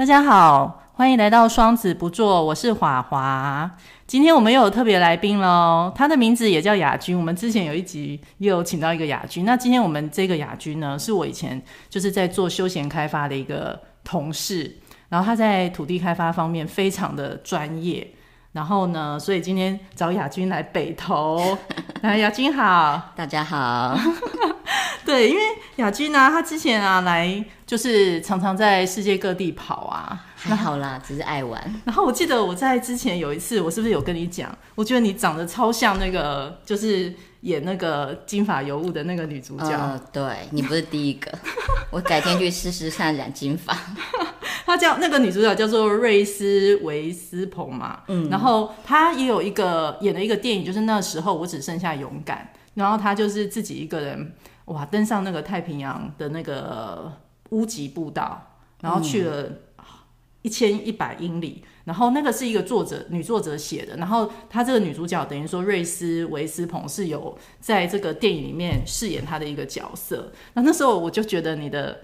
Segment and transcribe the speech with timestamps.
[0.00, 3.70] 大家好，欢迎来到双子不做，我是华华。
[4.06, 7.14] 今天我们又有特别来宾喽，他的名字也叫雅君。
[7.14, 14.74] 我们之前有一集也有请到一个雅君，那今天我们这个雅君呢，是我以前就是在做休闲开发的一个同事，
[15.10, 18.10] 然后他在土地开发方面非常的专业，
[18.52, 21.58] 然后呢，所以今天找雅君来北投。
[22.00, 23.94] 来，雅君好，大家好。
[25.10, 25.42] 对，因为
[25.76, 31.60] 亚军啊，他之前啊来就是常常在世界各地跑啊，还好啦，只是爱玩。
[31.84, 34.56] 然后我记得我在之前有一次，我是不是有跟你讲？
[34.76, 39.70] 我觉得你长得超像那个，就是演那个金发尤物的那个女主角。
[39.70, 41.28] 呃，对，你不是第一个，
[41.90, 43.76] 我改天去试试看染金发。
[44.64, 54.32] 她叫那个女主角叫做瑞斯维斯彭嘛，嗯，然后她也有一个演了一个电影，就是那时候我只剩下勇敢，然后她就是自己一个人。
[54.70, 54.84] 哇！
[54.86, 57.12] 登上那个太平洋的那个
[57.50, 59.48] 屋脊步道，然后去了
[60.42, 61.64] 一千一百英里。
[61.84, 63.96] 然后那个是一个作者女作者写的。
[63.96, 70.32] 然后她这个女主角等于说瑞斯维斯彭是有在这个电影里面饰演她的一个角色。
[70.54, 72.00] 那那时候我就觉得你的。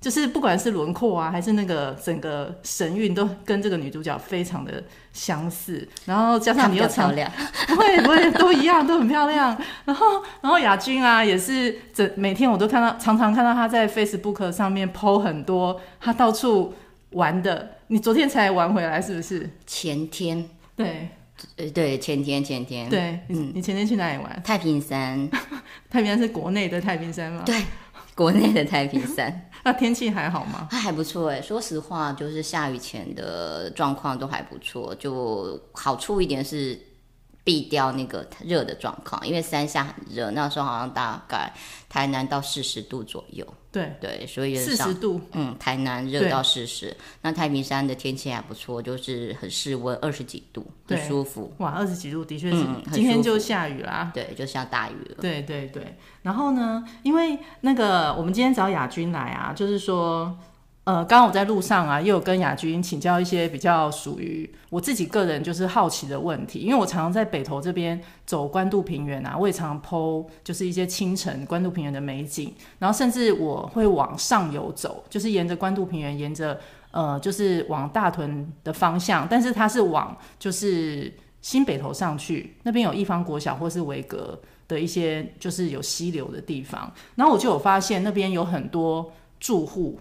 [0.00, 5.86] 就是不管是轮廓啊，还是那个整个神韵，都跟这个女主角非常的相似。
[6.06, 7.30] 然后加上你又漂亮，
[7.68, 9.54] 不会不会都一样，都很漂亮。
[9.84, 10.06] 然后
[10.40, 16.72] 然后亚军啊，也是整每天我都看到，常常看到她在 Facebook 上面 po 很多她到处
[17.10, 17.72] 玩的。
[17.88, 19.50] 你昨天才玩回来是不是？
[19.66, 20.48] 前天。
[20.76, 21.10] 对，
[21.56, 22.88] 呃对，前天前天。
[22.88, 24.42] 对，嗯，你前天去哪里玩？
[24.42, 25.28] 太平山。
[25.90, 27.42] 太平山是国内的太平山吗？
[27.44, 27.62] 对。
[28.20, 30.68] 国内的太平山， 那天气还好吗？
[30.70, 34.94] 它还不错哎，说实话，就是下雨前的状况都还不错。
[34.96, 36.78] 就好处一点是
[37.42, 41.50] 避掉那个热的状况，因为山下很热，那时候好像大概
[41.88, 43.46] 台南到四十度左右。
[43.72, 51.52] 对对，所以四十度，嗯，台南热到四十，那太平山的天气还不错，就是很适温，二十几度，很舒服。
[51.58, 55.16] 哇，二十几度的确是，嗯、今天就下雨啦，对，就下大雨了。
[55.20, 60.36] 对对对，然后呢，因为那个我们今天找亚军来啊，就是说。
[60.90, 76.58] 呃，刚刚我在路上啊，又有跟亚军请教一些比较属于我自己个人就是好奇的问题，因为我常常在北投这边走关渡平原啊，我也常常 po 就是一些清晨关渡平原的美景，然后甚至我会往上游走，就是沿着关渡平原，沿着
[76.90, 84.36] 呃就是往大屯的方向，但是它是往就是新北投上去，那边有一方国小或是维格
[84.66, 89.96] 的一些就是有溪流的地方，然后我就有发现那边有很多住户。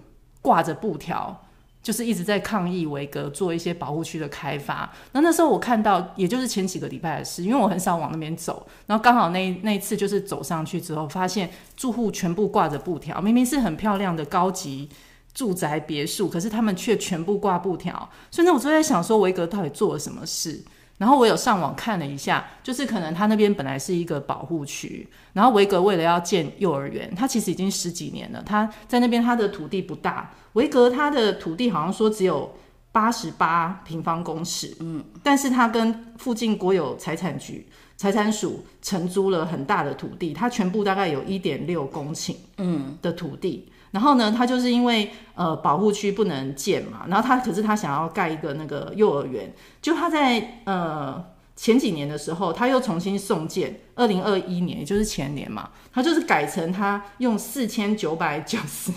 [0.49, 1.45] 挂着布条，
[1.83, 4.91] 就是一直在抗议维格做一些保护区的开发。
[5.11, 8.65] 那那时候我看到，也就是前几个礼拜的事，因为我很少往那边走。
[8.87, 14.89] 然后刚好那那一次就是走上去之后，发现住户全部挂着布条，明明是很漂亮的高级
[15.35, 18.09] 住宅别墅，可是他们却全部挂布条。
[18.31, 20.63] 所以呢，我就在想说，维格到底做了什么事？
[20.99, 28.43] 然后我有上网看了一下，就是可能他那边本来是一个保护区，然后维格为了要建幼儿园，他其实已经十几年了。
[28.45, 32.53] 他在那边他的土地不大，维格他的土地好像说只有
[32.91, 43.65] 八十八平方公尺，嗯，但是他跟附近国有财产局财产署承租了很大的土地，他全部大概有一点六公顷，嗯的土地。
[43.67, 51.23] 嗯然后呢，他就是因为呃保护区不能建嘛，然后他可是他想要盖一个那个幼儿园，就他在呃
[51.55, 58.91] 前几年的时候，他又重新送建，二零二一年也就是前年嘛，他就是改成他用四千九百九十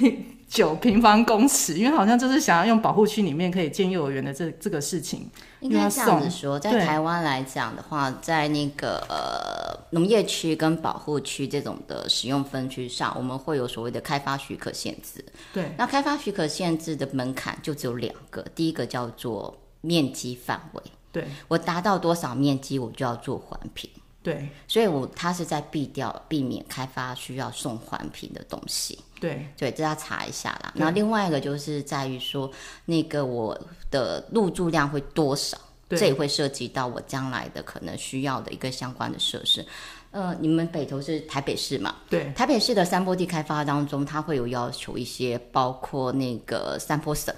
[0.50, 5.30] 九平方公尺，因为好像就是想要用保护区里面可以建幼儿园的这这个事情。
[5.60, 15.24] 应该这样子说，在台湾来讲的话，在那个呃农业区跟保护区这种的使用分区上，我们会有所谓的开发许可限制。
[15.52, 20.82] 对，那开发许可限制的门槛就只有两个，第一个叫做面积范围，
[21.12, 23.88] 对，我达到多少面积，我就要做环评。
[24.22, 28.98] 对，所以我它是在避掉避免开发需要送环评的东西。
[29.20, 30.72] 对对，这要查一下啦。
[30.74, 32.50] 然后另外一个就是在于说，
[32.86, 33.58] 那个我
[33.90, 35.58] 的入住量会多少，
[35.90, 39.64] 这也会涉及到我将来的可能需要的一个相关的设施。
[40.10, 41.94] 呃，你们北投是台北市嘛？
[42.08, 47.34] 对，台北市的山坡地开发当中，它会有要求一些，包括那个山坡省，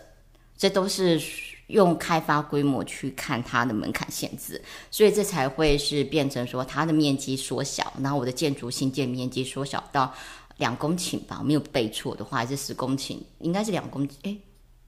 [0.56, 1.20] 这都是。
[1.69, 10.12] 用开发规模去看它的门槛限制，所以这才会是变成说它的面积缩小，然后我的建筑新建面积缩小到
[10.58, 14.40] 两公顷吧，我没有背错的话还是十公顷，应该是两公顷，诶，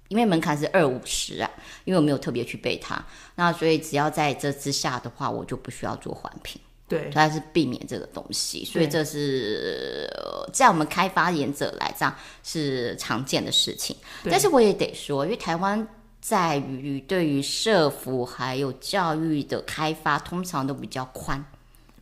[0.09, 1.51] 因为门槛是二五十啊，
[1.85, 6.61] 因为我没有特别去背它，那所以只要在这之下的话，我就不需要做环评。
[6.87, 10.07] 对，它是避免这个东西，所以这是
[10.53, 13.97] 在我们开发业者来讲是常见的事情。
[14.25, 15.89] 但是我也得说，因为台湾
[16.21, 21.43] 在于对于社服还有教育的开发，通常都比较宽，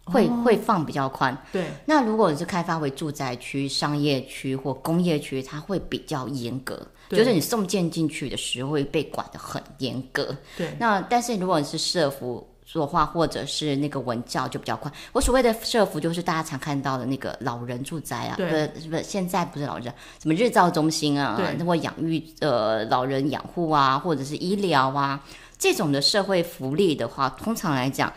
[0.04, 1.36] 会、哦、会放比较宽。
[1.52, 10.36] 对，那如果你是开发为住宅区、商业区或工业区，它会比较严格，就是你送件进去的时候会被管得很严格。
[10.56, 14.90] 对，那但是如果你是社福，说话或者是那个文教就比较快。
[15.12, 25.22] 我所谓的社福就是大家常看到的那个老人住宅啊，对，不是不是现在不是老人，什么日照中心啊，那或养育呃老人养护啊，或者是医疗啊
[25.58, 28.10] 这种的社会福利的话，通常来讲，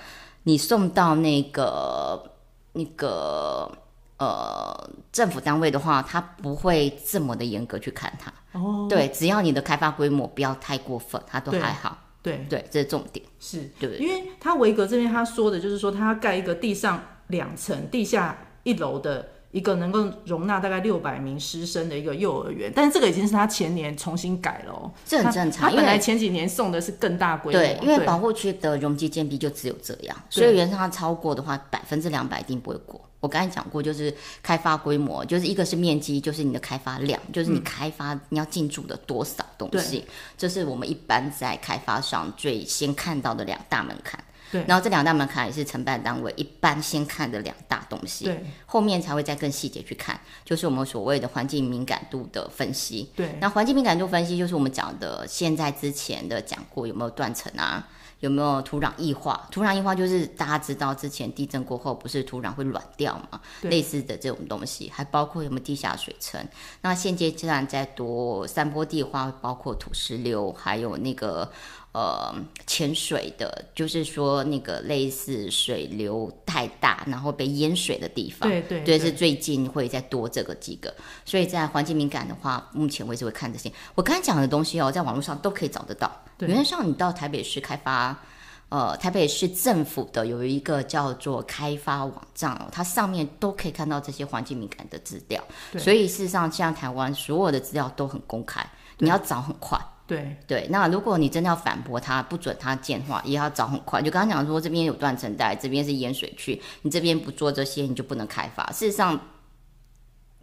[0.45, 2.31] 你送到那个
[2.71, 3.69] 那个
[4.17, 8.31] 呃政府单位的话，他不会这么的严格去看它。
[8.57, 11.97] 哦，对，只要你的开发规模不要太过分，它都还好。
[12.21, 12.45] 对。
[12.49, 13.69] 对，这是重点，是。
[13.79, 25.69] 对，因为他维格这边他说的就是说，他要盖一个地上两层、地下一楼的一个能够容纳大概六百名师生的一个幼儿园，但是这个已经是他前年重新改了哦，这很正常。
[25.69, 32.99] 他本来前几年送的是更大规模，对，因为保护区的容积建蔽就只有这样，所以原上它超过的话，百分之两百一定不会过。
[33.21, 34.13] 我刚才讲过，就是
[34.43, 44.21] 开发规模，就是一个是面积，就是你的开发量，就是你开发你要进驻的多少东西，嗯，这是我们一般在开发上最先看到的两大门槛。
[44.55, 48.23] 对，然后这两大门槛也是承办单位一般先看的两大东西。
[48.23, 53.11] 对，后面才会再更细节去看，就是我们所谓的环境敏感度的分析。
[53.15, 57.85] 对，那环境敏感度分析就是我们讲的，现在之前的讲过有没有断层啊？
[58.21, 59.45] 有没有土壤异化？
[59.51, 63.39] 土壤异化就是大家知道之前地震过后不是土壤会软掉嘛？
[63.63, 66.43] 类似的这种东西，还包括有没有地下水层。
[66.81, 71.51] 那现阶段在多山坡地化，包括土石流，还有那个。
[71.95, 72.35] 呃，
[72.67, 80.93] 潜水的，就是说那个类似水流太大，然后被淹水的地方，对对，对，是最近会再多这个几个。
[81.23, 83.71] 所以在环境敏感的话，目前为止会看这些。
[83.95, 86.11] 我刚才讲的东西哦，在网络上都可以找得到。
[86.39, 88.21] 原则上，你到台北市开发，
[88.67, 95.41] 呃，台北市政府的有一个叫做开发网站哦，它上面都可以看到这些环境敏感的资料。
[95.77, 99.79] 所以事实上，像台湾所有的资料都很公开，你要找很快。
[100.07, 103.99] 对对，那如果你真的要反驳他，不准他建话，也要找很快。
[103.99, 108.63] 就刚刚讲说，这边有断层带，这边是淹水区，你这边不做这些，你就不能开发。
[108.71, 109.19] 事实上，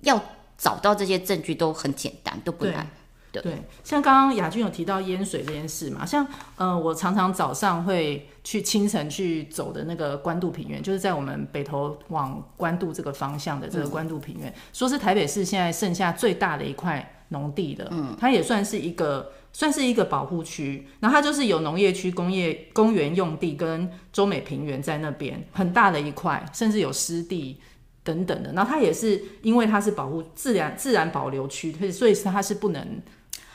[0.01, 0.21] 要
[0.59, 2.85] 找到这些证据都很简单，都不难。
[3.31, 6.27] 对，对对，像刚刚雅君有提到淹水这件事嘛，像
[6.57, 19.31] 呃，我常常早上会去清晨去走的那个关渡平原，就是在我们北投往关渡这个方向的这个关渡平原，嗯、说是台北市现在剩下最大的一块农地的，嗯，它也算是一个。
[19.53, 27.61] 算是一个保护区，然后它就是有农业区、工业公园用地跟中美平原在那边很大的一块，甚至有湿地
[28.03, 28.53] 等等的。
[28.53, 33.01] 然后它也是因为它是保护自然自然保留区，所以它是不能。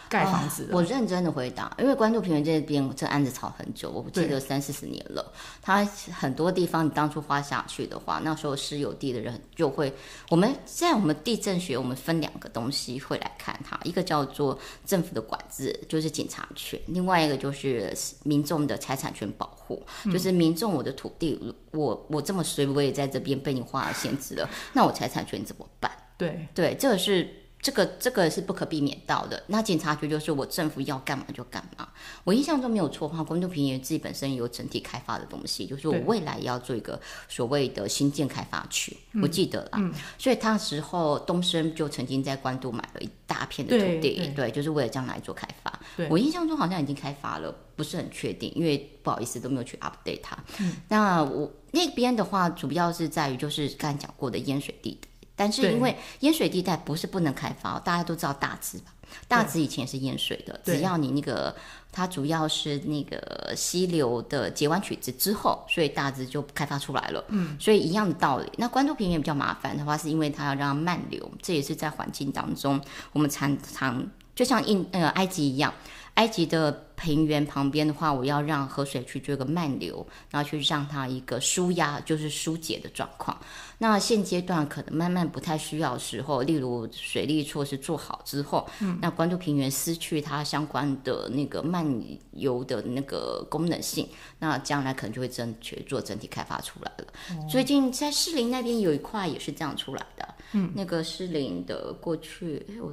[0.09, 5.33] 盖房子、哦，我认真的回答，因为关渡平原这边这案子吵很久，我记得三四十年了。
[5.62, 9.94] 它很多地方你当初花下去的话，那时候私有地的人就会，
[10.30, 17.94] 我们现在我们地震学，我们分两个东西会来看它，一个叫做政府的管制，就是警察权；另外一个就是
[18.24, 21.38] 民众的财产权保护，就是民众我的土地，
[21.71, 25.92] 我我这么随，我也在这边被你划了限制了，那我财产权怎么办？
[26.18, 27.28] 对对，这个是。
[27.68, 29.44] 这个这个是不可避免到的。
[29.47, 31.86] 那警察局就是我政府要干嘛就干嘛。
[32.24, 36.97] 我印象中没有错的话，关渡平原自己本身有整体开发的东西，就是我未来要做一个
[37.28, 39.71] 所谓的新建开发区，我记得啦。
[39.74, 45.78] 嗯，所以他时候东升就曾经在关渡买了一大片的土地，对，对就是为了将来做开发。
[46.09, 50.38] 我印象中好像已经开发了，不是很确定，因为不好意思都没有去 update 它。
[50.62, 55.07] 嗯，那我那边的话，主要是在于就是刚才讲过的淹水地的。
[55.37, 58.91] 但是因为淹水地带不是不能开发，大家都知道大直吧？
[59.29, 61.56] 大直以前也是淹水的，只要你那个
[61.94, 67.23] 它主要是那个溪流的截弯取直之后，所以大直就开发出来了。
[67.29, 68.51] 嗯，所以一样的道理。
[68.57, 72.81] 那关渡平原比较麻烦的话，是因为它要让它慢流，这也是在环境当中
[73.13, 75.73] 我们常常就像印呃埃及一样。
[76.18, 83.40] 埃及的平原旁边的话，我要让河水去做一个漫流，然后去让它一个舒压，就是疏解的状况。
[83.78, 91.86] 那现阶段可能慢慢不太需要的时候，例如水利措施做好之后，嗯，那关渡平原失去它相关的那个漫
[92.31, 94.09] 游的那个功能性，
[94.40, 97.06] 那将来可能就会整全做整体开发出来了。
[97.30, 100.28] 嗯、最近在士林那边有一块也是这样出来的。
[100.54, 102.92] 嗯，那个士林的过去，我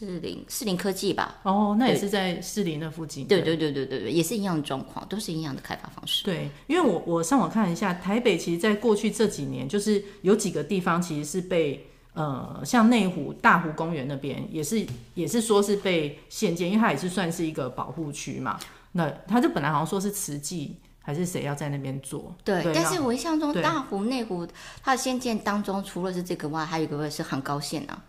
[0.00, 1.36] 士林士林科技吧。
[1.42, 3.26] 哦，那也是在士林的附近。
[3.26, 6.24] 对对对对对对，也是一样的状况，都是一样的开发方式。
[6.24, 18.58] 对，因为我我上网看一下，台北其实在过去这几年，就是有几个地方其实是被呃，像内湖大湖公园那边，也是也是说是被限建，因为它也是算是一个保护区嘛。
[18.92, 20.76] 那它就本来好像说是慈济。
[21.00, 22.34] 还是谁要在那边做？
[22.44, 24.46] 对，对但是我印象中大湖内湖
[24.82, 28.04] 它的限建当中，除了是这个外，还有一个是航高线啊。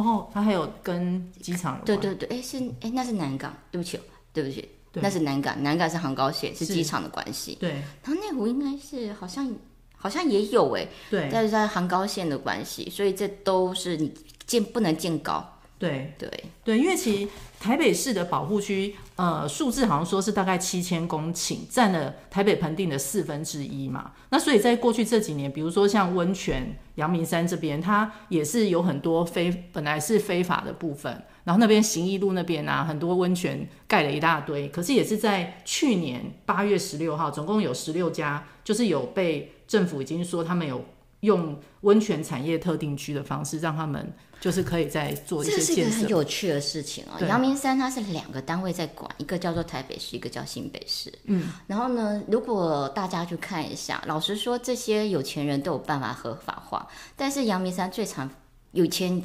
[0.00, 1.80] 哦，他还有跟机场。
[1.84, 3.98] 对对对，哎是哎那是南港，对不起
[4.32, 7.56] 对不起，那是南港，南港是航高线，是机场的关系。
[7.60, 7.70] 对，
[8.02, 9.52] 然后内湖应该是好像
[9.96, 14.12] 好像也有哎，对，但是在航高线的关系，所以这都是你
[14.46, 15.52] 建不能建高。
[15.78, 16.30] 对对
[16.64, 17.30] 对，因为其实
[17.60, 24.12] 台北市的保护区，呃，数字好像说是大概七千公顷，占了台北盆地的四分之一嘛。
[24.30, 31.22] 那所以在过去这几年，比如说像温泉、阳明山这边，它也是有很多非本来是非法的部分。
[31.44, 40.82] 然后那边行义路那边啊，很多温泉盖了一大堆，可是也是在去年八月十六号，总共有十六家，就是有被政府已经说他们有
[41.20, 44.14] 用温泉产业特定区的方式让他们。
[44.40, 47.26] 就是可以再做一些建设，这是一个很有趣的事情啊、哦。
[47.26, 51.12] 阳明山它是两个单位在管，一个叫做台北市，一个叫新北市。
[51.24, 58.30] 嗯，然后呢，如果大家去看一下，老实说，这些有钱人都有办法合法化，但是阳明山最常
[58.72, 59.22] 有钱。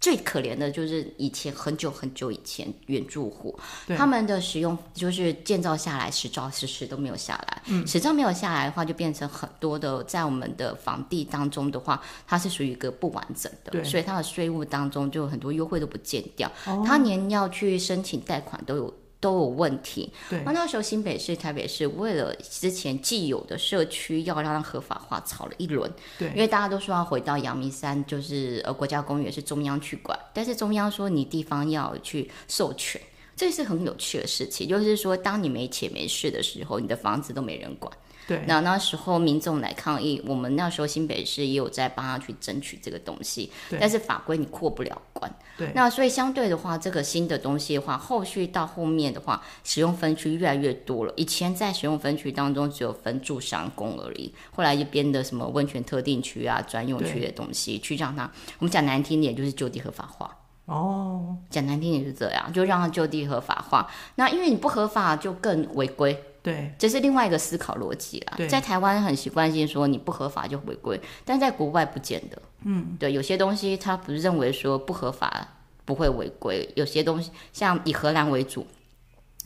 [0.00, 3.58] 最可怜的就是以前很久很久以前原住户，
[3.96, 7.62] 他们的使用就是建造下来，实照实实都没有下来。
[7.66, 18.94] 嗯，实照没有下来的话，就变成很多的在我们的房地当中的话，它是属于一个不完整的，对，所以它的税务当中就很多优惠都不见掉，哦，他连要去申请贷款都有。
[19.20, 20.12] 都有问题。
[20.30, 25.90] 对，那时候新北市、台北市为了之前既有的社区要让它合法化，吵了一轮。
[26.18, 33.00] 对，因为大家都说要回到阳明山，就是呃国家公园是中央去管，但是中央说你地方要去授权，
[33.36, 34.68] 这是很有趣的事情。
[34.68, 37.92] 就是说，当你没钱没事的时候，你的房子都没人管。
[38.28, 45.34] 对，那那时候民众来抗议，我们那时候新北市也有在帮他去争取这个东西，但是法规你过不了关。
[45.56, 51.12] 对，那所以相对的话，这个新的东西的话，后续到后面的话，使用分区越来越多了。
[51.16, 60.36] 以前在使用分区当中只有分住商工而已，后来就编的什么温泉特定区啊、专用区的东西，去让它，我们讲难听点就是就地合法化。
[60.66, 63.90] 哦，讲难听点是这样，就让它就地合法化。
[64.16, 66.22] 那因为你不合法，就更违规。
[66.48, 68.38] 对，这是另外一个思考逻辑啦。
[68.48, 72.40] 在台湾很习惯性说你不合法就违规，但在国外不见得。
[72.64, 75.46] 嗯，对，有些东西他不是认为说不合法
[75.84, 78.66] 不会违规，有些东西像以荷兰为主，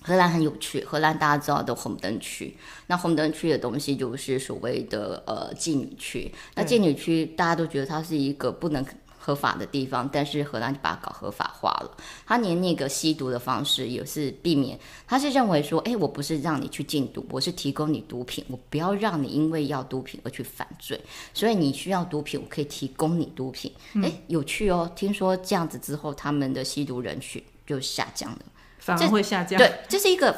[0.02, 2.56] 荷兰很有趣，荷兰大家知道的红灯区，
[2.86, 8.84] 那红灯区的东西就是所谓的呃妓女区，那妓女区大家都觉得它是一个不能。
[9.24, 11.96] 合法的地方，但是荷兰就把它搞合法化了。
[12.26, 14.76] 他连那个吸毒的方式也是避免，
[15.06, 21.00] 他是认为说，哎，我不是让你去禁毒，我是提供你毒品，我不要让你因为要毒品而去犯罪。
[21.32, 23.72] 所以你需要毒品，我可以提供你毒品。
[23.94, 28.38] 哎、嗯，有趣哦，听说这样子之后，他们的吸毒人群就下降了，
[28.80, 29.56] 反而会下降。
[29.56, 30.36] 对，这是一个。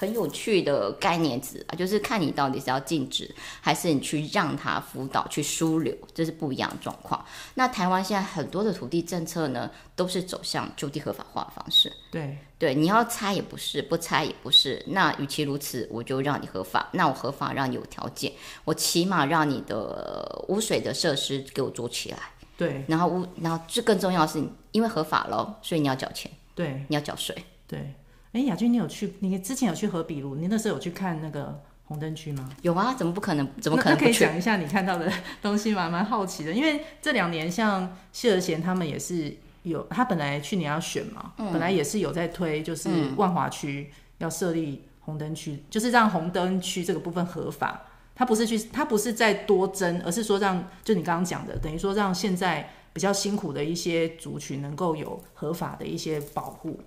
[0.00, 3.30] 很有趣的概念词啊，就是看你到底是要禁止，
[3.60, 7.22] 还是你去让他辅导、去疏流，这是不一样的状况。
[7.52, 11.92] 那台湾现在很多的土地政策呢，都是走向就地合法化的方式。
[12.10, 14.82] 对对，你要拆也不是，不拆也不是。
[14.86, 16.88] 那与其如此，我就让你合法。
[16.92, 18.32] 那我合法让你有条件，
[18.64, 22.18] 我起码让你的污水的设施给我做起来。
[22.56, 24.42] 对，然后污，然后这更重要的是，
[24.72, 26.32] 因为合法了，所以你要缴钱。
[26.54, 27.36] 对，你要缴税。
[27.66, 27.92] 对。
[28.32, 29.14] 哎，雅君，你有去？
[29.18, 30.36] 你之前有去河比路？
[30.36, 32.48] 你那时候有去看那个红灯区吗？
[32.62, 33.48] 有啊，怎么不可能？
[33.60, 33.98] 怎么可能？
[33.98, 35.88] 可以讲一下你看到的 东西吗？
[35.88, 47.82] 蛮好奇的，因为这两年像谢和弦他们也是有，他本来去年要选嘛，嗯、本来也是有在推，就是万华区要设立红灯区，嗯、就是让红灯区这个部分合法。
[48.14, 56.78] 他不是去，他不是在多争，而是说让，就你刚刚讲的，等于说让现在比较辛苦的一些族群能够有合法的一些保护，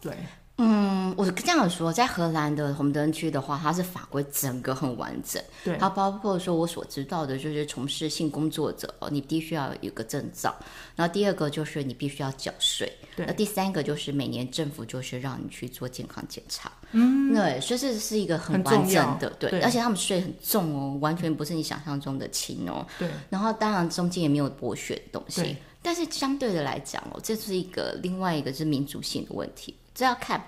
[0.00, 0.12] 对。
[0.56, 5.42] 嗯，我这样说，在荷兰的红灯区的话，它是法规整个很完整。
[5.64, 10.54] 对，它包括说我所知道的，就是从事性工作者，你必须要有个证照。
[10.94, 12.90] 然后第二个就是你必须要缴税。
[13.16, 16.70] 对，那第三个就是每年政府就是让你去做健康检查。
[16.92, 22.86] 嗯，对，所以这是一个很完整的，对，对，而且他们税很重哦，完全不是你想象中的轻哦。
[22.96, 29.74] 对，然后当然中间也没有剥削的东西，但是相对的来讲哦，这是一个另外一个是民族性的问题。
[29.94, 30.42] 这要看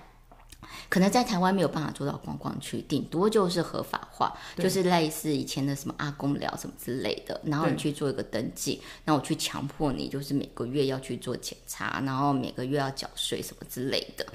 [0.89, 14.25] 可能在台湾没有办法做到观光区，顶多就是合法化，就是类似以前的什么阿公寮什么之类的，然后你去做一个登记，那我去强迫你，就是每个月要去做检查，然后每个月要缴税什么之类的。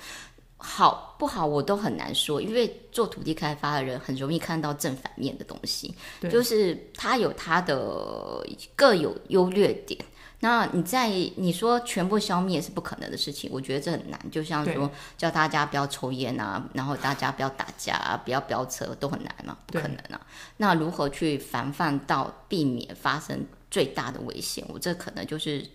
[0.56, 5.92] 好不好，我都很难说，因为做土地开发的人很容易看到正反面的东西，
[6.30, 10.00] 就是他有他的各有优劣点。
[10.42, 14.20] 那你在你说全部消灭是不可能的事情，我觉得这很难。
[14.30, 20.20] 就像说叫大家不要抽烟啊，然后大家不要打架啊，不要飙车，都很难嘛，不可能啊。
[20.56, 24.64] 那如何去防范到避免发生最大的危险？
[24.68, 25.66] 我这可能就是。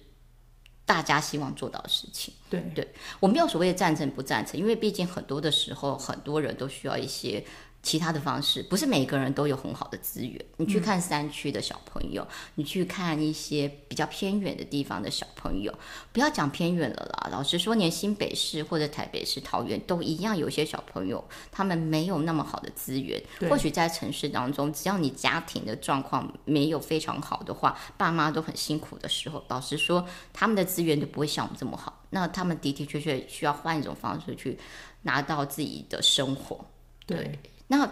[0.88, 7.44] 大家希望做到的事情，对对，我没有所谓的赞成不赞成，因为毕竟很多的时候，很多人都需要一些。
[7.88, 10.46] 其他的方式，不是每个人都有很好的资源。
[10.58, 15.74] 你去看山区的小朋友，嗯，你去看一些比较偏远的地方的小朋友，
[16.12, 17.30] 不要讲偏远了啦。
[17.32, 23.24] 老实说，连新北市或者台北市、桃园都一样，有些小朋友他们没有那么好的资源。
[23.50, 32.04] 或许在城市当中，只要你家庭的状况没有非常好的话，爸妈都很辛苦的时候，老实说，他们的资源都不会像我们这么好。
[32.10, 34.60] 那他们的的确确需要换一种方式去
[35.04, 36.66] 拿到自己的生活。
[37.06, 37.18] 对。
[37.18, 37.90] 对那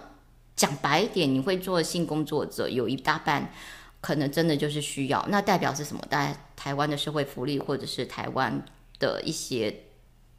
[0.56, 3.52] 讲白一点，你会做性工作者，有一大半
[4.00, 5.26] 可能真的就是需要。
[5.30, 6.02] 那代表是什么？
[6.10, 8.64] 在台湾的社会福利，或者是台湾
[9.00, 9.84] 的一些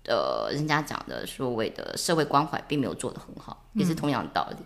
[0.04, 4.56] 呃，人家讲的所谓的社会关怀，并没有做得很好，嗯，也是同样的道理。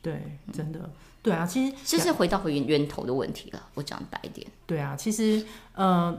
[0.00, 0.88] 对，真的，
[1.22, 3.62] 对啊，其实这是回到回源源头的问题了。
[3.74, 6.18] 我讲白一点，对啊，其实呃，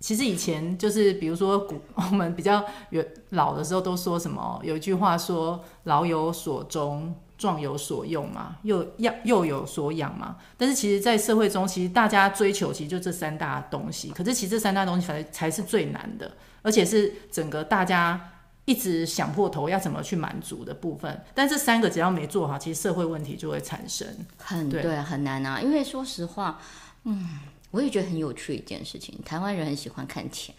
[0.00, 4.60] 其实以前就是比如说古 我们比较远老的时候，都说什么？
[4.64, 7.14] 有一句话说“老有所终”。
[7.38, 10.36] 壮有所用嘛，又要又有所养嘛。
[10.56, 14.10] 但是其实，在社会中，其实大家追求其实就这三大东西。
[14.10, 18.32] 可是，其实这三大东西才才是最难的，而且是整个大家
[18.64, 21.24] 一直想破头要怎么去满足的部分。
[21.32, 24.06] 但这三个只要没做好，其实社会问题就会产生。
[24.36, 25.60] 很对，对，很难啊。
[25.60, 26.60] 因为说实话，
[27.04, 27.38] 嗯，
[27.70, 30.54] 我也觉得很有趣一件事情，台湾人很喜欢看钱。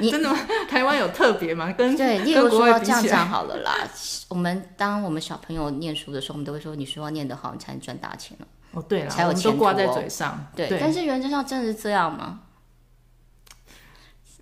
[0.00, 0.38] 你真的吗？
[0.68, 1.72] 台湾有特别吗？
[1.72, 3.74] 跟对，例如说这样讲好了啦。
[4.28, 8.46] 我们当我们小朋友念书的时候，我们都会说，你书要念得好，你才能赚大钱哦。
[8.72, 10.68] 哦，对了，才有钱、挂在嘴上对。
[10.68, 12.40] 对，但是原则上真的是这样吗？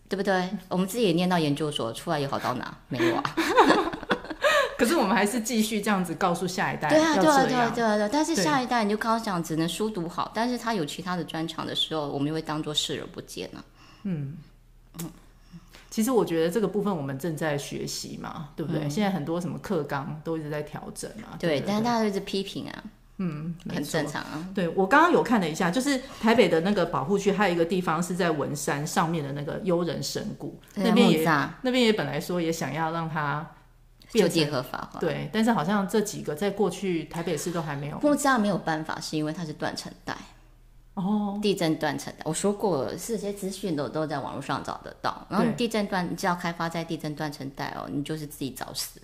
[0.08, 0.50] 对不对？
[0.68, 2.76] 我们自己也念到研究所，出来也好到哪？
[2.88, 3.22] 没有啊。
[4.78, 6.88] 可是我们还是继续这样子告诉下一代。
[6.88, 8.08] 对啊，对啊，对啊，对啊，对啊。
[8.10, 13.62] 但是下一代你就刚刚讲，只能书读好，但是他有其他的专长的时候，我们又会当做视而不见呢。
[14.04, 14.36] 嗯。
[15.00, 15.10] 嗯，
[15.90, 18.84] 其实我觉得这个部分我们正在学习嘛，对不对？
[18.84, 21.36] 嗯、现在很多什么课纲都一直在调整嘛。
[21.38, 22.84] 对，对，对，但是大家都一直批评啊，
[23.18, 24.48] 嗯，很正常啊。
[24.54, 31.24] 对，我刚刚有看了一下，就是台北的那个保护区，还有一个地方是在文山上面的那个悠人神谷，那边也
[31.62, 33.44] 那边也本来说也想要让它
[34.12, 37.98] 就地合法化，对，但是好像这几个在过去台北市都还没有。
[38.00, 40.16] 木栅没有办法，是因为它是断层带。
[40.94, 45.26] 哦，地震断层的，我说过了，这些资讯都都在网络上找得到。
[45.30, 49.00] 然后地震断，你只要开发在地震断层带哦，你就是自己找死。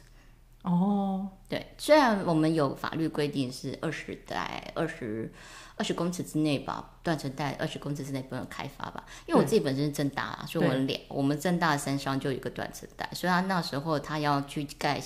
[0.63, 5.33] 哦，对，虽然我们有法律规定是二十代二十
[5.77, 9.05] 二十公尺之内吧，断层带二十公尺之内不能开发吧。
[9.27, 15.01] 因为我自己本身是正大啦，所以我们两我们正大的山上就有一个断层带，所以他那时候他要去盖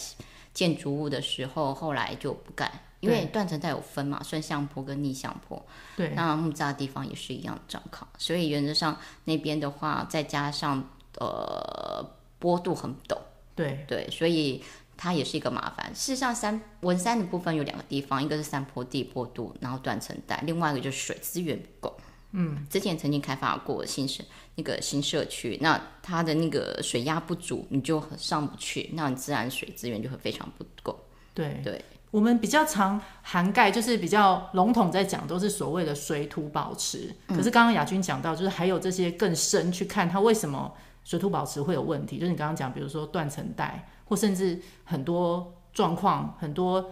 [0.54, 2.72] 建筑物的时候，后来就不盖。
[3.00, 5.60] 因为断层带有分嘛，顺向坡跟逆向坡。
[5.96, 10.82] 对，那木栅的地方也是一样的状况，所以原则上那边的话，再加上
[11.18, 12.06] 呃
[12.38, 13.16] 坡度很陡，
[13.54, 14.62] 对对，所以
[14.96, 15.94] 它也是一个麻烦。
[15.94, 21.96] 事实上，山文山的部分有两个地方，一个是山坡地坡度，然后断层带，另外一个就是水资源不够。
[22.32, 24.22] 嗯，之前曾经开发过新社
[24.54, 30.96] 那个新社区，那它的那个水压不足，你就上不去，那你自然水资源就会非常不够。
[31.34, 31.84] 对对。
[32.10, 37.14] 我们比较常涵盖，就是比较笼统在讲，都是所谓的水土保持。
[37.28, 40.72] 可是刚刚雅君讲到，就是还有这些更深去看它为什么
[41.04, 42.18] 水土保持会有问题。
[42.18, 46.84] 就是你刚刚讲，比如说断层带，或甚至很多状况，很多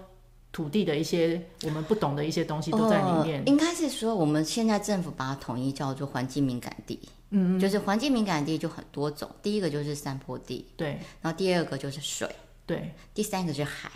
[0.53, 3.41] 土地的一些我们不懂的一些东西都在里面。
[3.41, 7.01] 呃、应该是说，我们现在政府把它统一叫做环境敏感地。
[7.31, 12.27] 嗯，就是环境敏感地就很多种，第一个就是山坡地，对，然后第二个就是水，
[12.65, 13.91] 对，第三个就是海。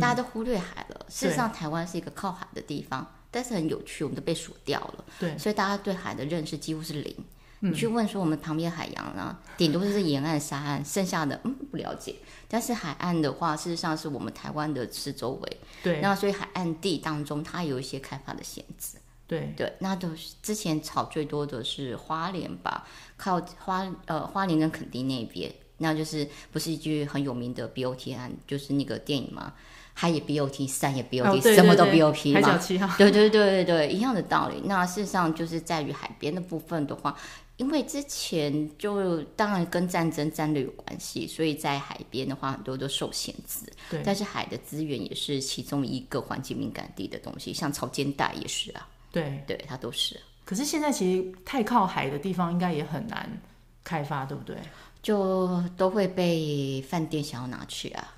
[0.00, 1.06] 大家都忽略海了。
[1.08, 5.04] 事实上，台湾是一个靠海的地方，但是很有趣，我们都被锁掉了。
[5.18, 7.14] 对，所以大家对海的认识几乎是零。
[7.64, 12.16] 嗯、你去问说我们旁边海洋呢，顶多就是沿岸沙岸，剩下的嗯不了解。
[12.48, 15.56] 但是海岸的话，事实上是我们台湾的四周围。
[15.82, 18.98] 对，那所以海岸地当中，它有一些开发的限制。
[19.28, 25.52] 对对，那都是之前炒最多的是花莲吧，靠花呃花莲跟垦丁那边。
[25.78, 29.52] 那就是不是一句很有名的 BOT 案，就是那个电影嘛，
[29.94, 32.58] 海也 BOT，山也 BOT，、哦、什么都 BOT 嘛。
[32.96, 34.60] 对对对对对，一样的道理。
[34.64, 37.16] 那事实上就是在于海边的部分的话，
[37.58, 43.60] 因为之前就当然跟战争战略有关系，所以在海边的话很多都受限制。
[43.90, 48.88] 对，但是海的资源也是其中一个环境敏感地的东西，像潮间带也是啊。
[49.10, 50.18] 对，对，它都是。
[50.44, 53.30] 可是现在其实太靠海的地方应该也很难
[53.84, 54.56] 开发，对不对？
[55.02, 58.14] 就都会被饭店想要拿去啊，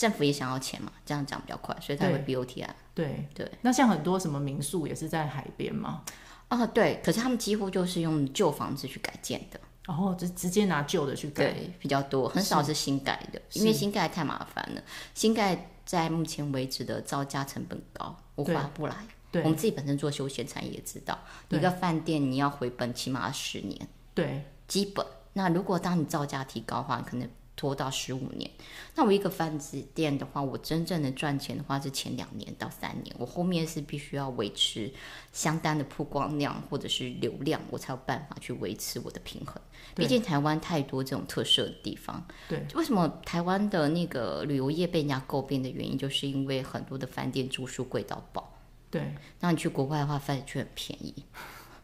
[0.00, 2.74] 政府也想要钱嘛，这样讲比较快，所以才会 BOT 啊。
[2.94, 3.46] 对对。
[3.60, 6.02] 那像很多什么民宿也是在海边吗？
[6.48, 7.02] 啊，对。
[7.04, 14.82] 可是他们几乎就是用旧房子去改建的，然后就直接拿旧的去改，对，比较多，很少是新盖的，因为新盖太麻烦了。
[15.12, 18.96] 新盖在目前为止的造价成本高，我划不来。
[19.30, 21.18] 对，我们自己本身做休闲产业也知道，
[21.50, 25.04] 一个饭店你要回本起码十年，对，基本。
[25.34, 27.28] 那如果当你造价提高的话，可能
[27.60, 28.50] 拖到十五年。
[28.94, 29.58] 那我一个饭
[29.92, 34.90] 店的话，我真正的赚钱的话是前两年到三年，我后面是必须要维持
[35.30, 39.60] 相当的曝光量或者是流量，我才有办法去维持我的平衡。
[39.94, 42.26] 毕竟台湾太多这种特色的地方。
[42.48, 48.56] 对，为什么台湾的那个旅游业被人家诟病的原因，就是因为很多的饭店住宿贵到爆。
[48.90, 51.14] 对，那你去国外的话，饭店却很便宜，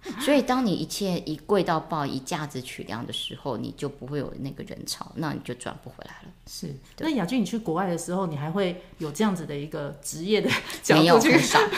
[0.21, 6.29] 所以当你一切一贵到爆，以价值取量的时候，你就不会有那个人潮，那你就转不回来了。
[6.47, 10.51] 是，那雅君，你去国外的时候，你还会有这样子的一个职业的
[10.83, 11.61] 角度去想？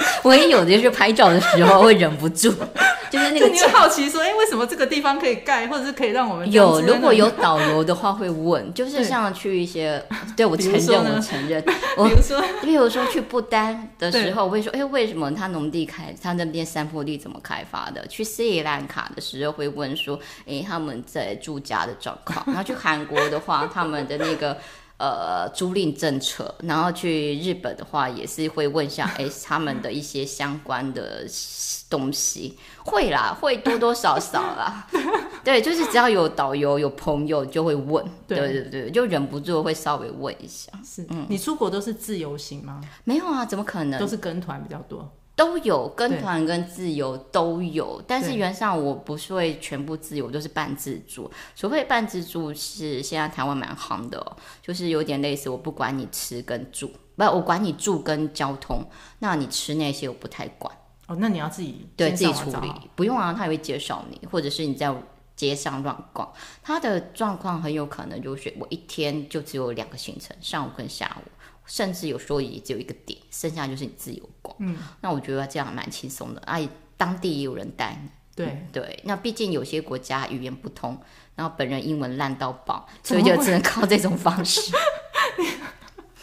[0.22, 2.52] 我也有的就是拍照的时候会忍不住。
[3.10, 6.78] 就是那个，你会好奇说，哎、欸，为什么这个地方可以盖，或者是可以让我们有？
[6.82, 10.04] 如果有导游的话，会问， 就是像去一些，
[10.36, 11.62] 对，对我承认，我承认。
[11.62, 18.06] 比如说，比如说去不丹的时候，我会说，哎、欸，为什么他农地开，他那边山坡地怎么开发的？
[18.08, 22.44] 去斯里兰卡的时候会问说，哎、欸，他们在住家的状况。
[22.48, 24.58] 然后去韩国的话，他们的那个。
[24.98, 31.24] 呃，租赁政策，然后去日本的话，也是会问一下， 哎，他们的一些相关的
[31.88, 34.86] 东西，会啦，会多多少少啦，
[35.44, 40.72] 对，就是只要有导游有朋友就会问，对对对，就忍不住会稍微问一下。
[40.84, 42.80] 是，嗯，你出国都是自由行吗？
[43.04, 44.00] 没有啊，怎么可能？
[44.00, 45.08] 都是跟团比较多。
[45.38, 51.30] 都有跟团跟自由都有，但是原则上我不是会全部自由，我都是半自助。
[51.54, 58.84] 所谓半自助是现在台湾蛮夯的，就是有点类似，我不管你吃跟住，不，我管你住跟交通，
[59.20, 60.76] 那你吃那些我不太管。
[61.06, 64.92] 哦，那你要自己对自己处理，不用啊，他也会介绍你，或者是你在
[65.36, 66.28] 街上乱逛，
[66.64, 71.30] 他的状况很有可能就是我一天就只有两个行程，上午跟下午。
[71.68, 74.56] 甚至有时候也只有一个点，剩下就是你自由逛。
[74.58, 76.40] 嗯，那我觉得这样蛮轻松的。
[76.40, 78.08] 哎、啊，当地也有人带你。
[78.34, 80.98] 对、嗯、对，那毕竟有些国家语言不通，
[81.36, 84.72] 然后本人英文烂到爆，所以就只能靠这种方式。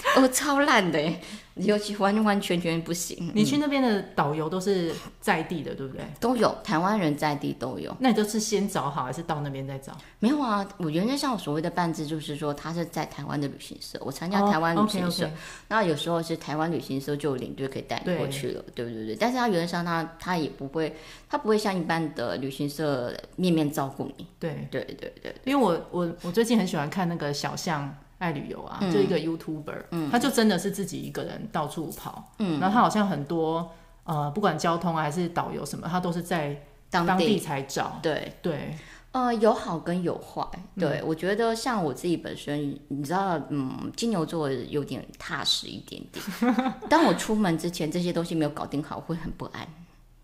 [0.16, 1.20] 哦，超烂的耶！
[1.56, 3.32] 尤其完完全全不行。
[3.34, 6.04] 你去那边的导游都是在地的，对不对？
[6.20, 7.96] 都有台湾人在地都有。
[8.02, 9.98] 那你都是先找好，还是到那边再找？
[10.20, 15.30] 没有啊，我原来像我所谓的半自，就是说他是在台湾的旅行社，我参加台湾旅行社，
[15.70, 15.88] 那、oh.
[15.88, 19.16] 有时候是台湾旅行社就有领队可以带你过去了，对，不对对。
[19.16, 20.94] 但是他原则上他他也不会，
[21.30, 24.28] 他不会像一般的旅行社面面照顾你。
[24.38, 27.96] 对对对对，因为我我我最近很喜欢看那个小象。
[28.26, 33.72] 爱旅游啊，就一个 YouTuber，嗯，他就真的是自己一个人到处跑，嗯，然后他好像很多
[34.04, 36.60] 呃，不管交通啊还是导游什么，他都是在
[36.90, 37.40] 当地。
[37.40, 38.34] 才找，对。
[38.42, 38.76] 对，
[39.12, 40.44] 呃，有好跟有坏，
[40.78, 46.26] 对、嗯、我觉得像我自己本身，你知道，嗯，金牛座有点踏实一点点，
[46.90, 49.68] 当我出门之前这些东西没有搞定好，会很不安，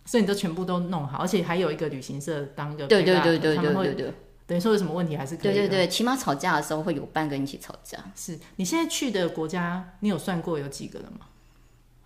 [0.06, 4.14] 所以你都全部都弄好，而且还有一个旅行社当个，对对对对对对对。
[4.48, 5.54] 等于说有什么问题还是可以。
[5.54, 7.98] 对对对，起码吵架的时候会有伴跟你一起吵架。
[8.16, 11.28] 是你现在去的国家，你有算过有几个了吗？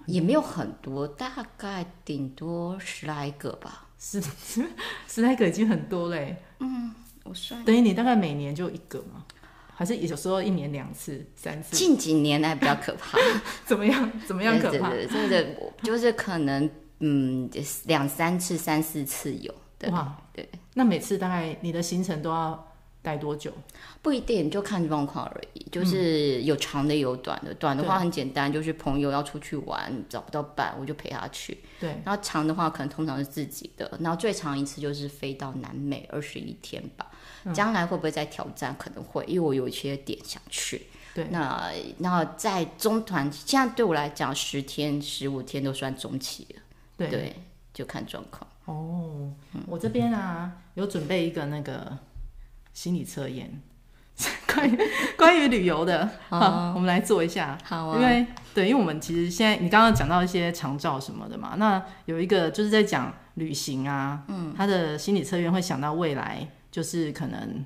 [0.05, 3.87] 也没有很多，大概顶多十来个吧。
[3.97, 4.21] 十
[5.07, 6.37] 十来个已经很多嘞。
[6.59, 6.93] 嗯，
[7.23, 7.63] 我算。
[7.65, 9.25] 等于你大概每年就一个吗？
[9.73, 11.75] 还是有时候一年两次、三次？
[11.75, 13.17] 近几年来比较可怕。
[13.65, 14.11] 怎么样？
[14.27, 14.89] 怎么样可怕？
[14.91, 16.69] 对对对，就是可能
[16.99, 17.49] 嗯
[17.85, 19.53] 两三次、三四次有。
[19.79, 20.47] 对哇，对。
[20.75, 23.51] 那每次大概你的行程都要待多久？
[24.01, 25.65] 不一定，就看状况而已。
[25.71, 27.53] 就是有长的，有短的。
[27.55, 31.57] 短的话很简单，就是朋友要出去玩，找不到伴，我就陪他去。
[31.79, 31.95] 对。
[32.03, 33.97] 然后长的话，可能通常是自己的。
[33.99, 37.11] 然后最长一次就是飞到南美二十一天吧。
[37.53, 38.75] 将来会不会再挑战？
[38.77, 40.87] 可能会，因为我有一些点想去。
[41.13, 41.27] 对。
[41.29, 46.61] 那那在中团，现在对我来讲，十天、十五天都算中期了。
[46.97, 47.07] 对。
[47.07, 47.35] 对，
[47.73, 48.45] 就看状况。
[48.65, 49.31] 哦，
[49.67, 51.97] 我这边啊有准备一个那个
[52.73, 53.61] 心理测验，
[54.53, 54.77] 关于
[55.17, 57.57] 关于旅游的，好，好，我们来做一下。
[57.63, 67.65] 好啊，因为对，因为我们其实现在你刚刚讲到一些长照什么的嘛，那有一个就是在讲旅行啊，嗯，他的心理测验会想到未来，就是可能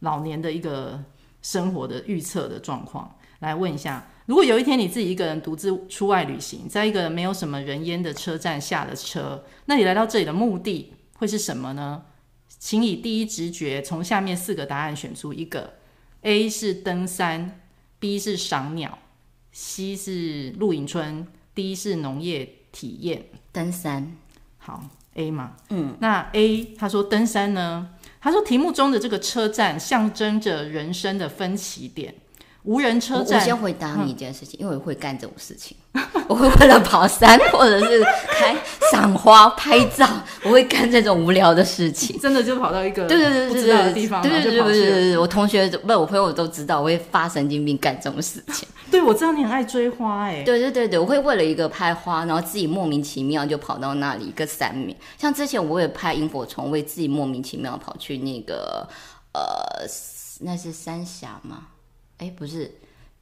[0.00, 1.02] 老年的一个
[1.42, 12.04] 生活的预测的状况，来问一下，如果有一天你自己一个人独自出外旅行，在一个没有什么人烟的车站下了车，那你来到这里的目的会是什么呢？
[12.60, 15.72] 请以第一直觉从下面四个答案选出一个
[16.20, 17.60] ：A 是登山
[17.98, 19.00] ，B 是赏鸟
[19.50, 23.24] ，C 是露营村，D 是农业体验。
[23.50, 24.16] 登山，
[24.58, 27.96] 好，A 嘛，嗯，那 A 他说登山呢？
[28.20, 32.14] 他说题目中的这个车站象征着人生的分歧点。
[32.62, 35.76] 无人车站，我，我先回答你一件事情，嗯、因为我会干这种事情，
[36.28, 38.54] 我会为了跑山或者是开
[38.92, 40.06] 赏花拍照，
[40.44, 42.18] 我会干这种无聊的事情。
[42.20, 48.68] 真的就跑到一个对对对不知道的地方，对对对对对对，我同学不，我朋友都知道，我会发神经病干这种事情。
[48.90, 50.42] 对，我知道你很爱追花哎、欸。
[50.42, 54.94] 对对对对，我会为了一个拍花，然后自己莫名其妙就跑到那里一个山面。
[55.16, 58.86] 像之前我也拍萤火虫，我也自己莫名其妙跑去那个
[59.32, 59.86] 呃，
[60.40, 61.68] 那是三峡吗？
[62.20, 62.70] 哎，不是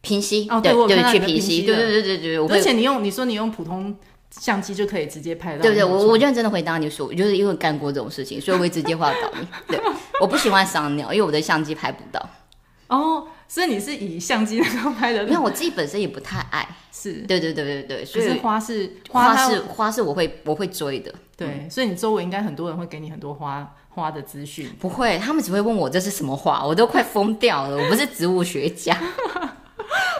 [0.00, 2.48] 平息哦，对，对，对，去平息，对对对对对。
[2.48, 3.96] 而且你用你说你用普通
[4.30, 9.46] 相机就可以直接拍到，对不对，我我认真的回答你说，就是因为干过这种事情，所以我会直接画到你。
[9.68, 9.80] 对，
[10.20, 12.28] 我不喜欢赏鸟，因为我的相机拍不到。
[12.88, 15.22] 哦，所以你是以相机那个拍的？
[15.24, 16.66] 因为我自己本身也不太爱。
[16.90, 21.14] 是，对对对对对，所以花是花是花是我会我会追的。
[21.36, 23.74] 对，所以你周围应该很多人会给你很多花。
[23.98, 27.76] 花的资讯不会，他们只会问我这是什么花，我都快疯掉了。
[27.76, 28.96] 我不是植物学家。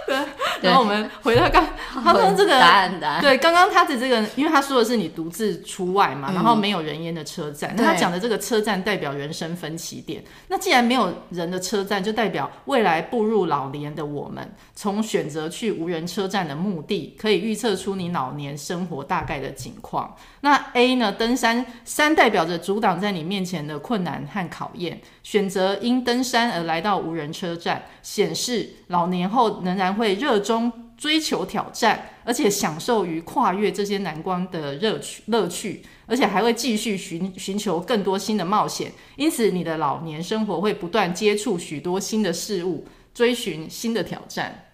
[0.09, 0.17] 对，
[0.63, 1.65] 然后我们回到刚，
[2.03, 3.21] 他说这个答案答案。
[3.21, 7.75] 对，刚刚他的这个，因为他说的是你独自出外嘛，然后没有人烟的车站。
[7.77, 10.25] 那他讲的这个车站代表人生分歧点。
[10.49, 20.17] 那既然没有人的车站，就代表未来步入老年的我们，从选择去无人车站的目的，可以预测出你老年生活大概的景况。
[20.41, 21.13] 那 A 呢？
[21.19, 25.01] 登山，山代表着阻挡在你面前的困难和考验。
[25.25, 38.93] 选择因登山而来到无人车站，显示老年后仍然会热衷追求挑战，而且享受于跨越这些难关的乐趣乐趣，而且还会继续寻寻求更多新的冒险。
[39.17, 44.71] 因此，你的老年生活会不断接触许多新的事物，追寻新的挑战。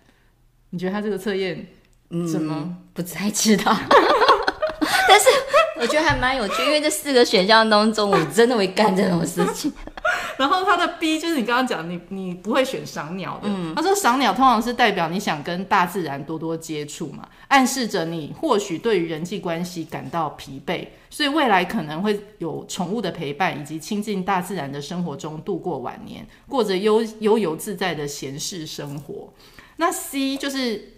[0.71, 1.67] 你觉得他这个测验
[2.31, 3.75] 怎么、嗯、不太知道？
[5.09, 5.27] 但是。
[5.77, 9.71] 我觉得还蛮有趣，因为这四个选项当中，我真的会干这种事情。
[10.37, 13.49] 然后他的 B 就是你刚刚讲，你你不会选赏鸟的。
[13.49, 29.33] 嗯，他说赏鸟通常是代表你想跟大自然多多接触嘛，暗示着你或许对于人际关系感到疲惫，所以未来可能会有宠物的陪伴，以及亲近大自然的生活中度过晚年，过着悠悠游自在的闲适生活。
[29.77, 30.94] 那 C 就是。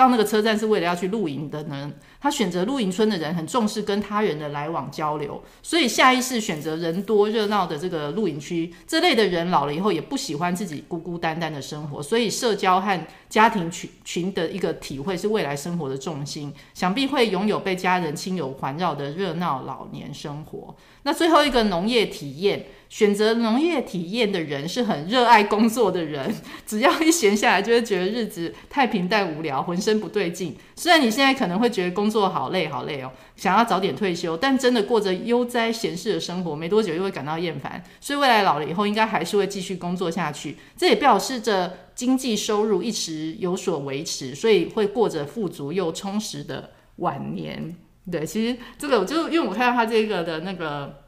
[0.00, 1.92] 到那个车站是为了要去露营的呢？
[2.18, 8.72] 他选择露营村的人很重视跟他人的来往交流，所以下意识选择人多热闹的这个露营区。
[8.86, 16.50] 这类的人老了以后也不喜欢自己孤孤单单的生活，所以社交和家庭群群的一个体会是未来生活的重心。
[16.72, 20.74] 想必会拥有被家人亲友环绕的热闹老年生活。
[21.02, 22.64] 那最后一个农业体验。
[22.90, 26.34] 选择农业体验的人是很热爱工作的人，
[26.66, 30.56] 只要一闲下来就会觉得日子太平淡无聊，浑身不对劲。
[30.74, 37.80] 虽然你现在可能会觉得工作好累好累哦，想要早点退休，但真的过着悠哉闲适的生活，没多久又会感到厌烦。
[38.00, 40.56] 所以未来老了以后，应该还是会继续工作下去。
[40.76, 47.76] 这也表示着经济收入一直有所维持，所以会过着富足又充实的晚年。
[48.10, 51.04] 对，其实这个我就因为我看到他这个的那个。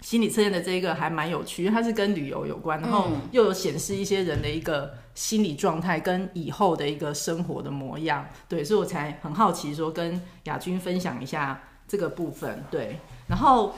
[0.00, 13.74] 心理测验的这个还蛮有趣，因为它是跟旅游有关，然后又有显示一些人的一个心理状态跟以后的一个生活的模样，对，所以我才很好奇说跟雅君分享一下这个部分，对，然后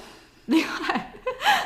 [0.46, 1.14] 另外，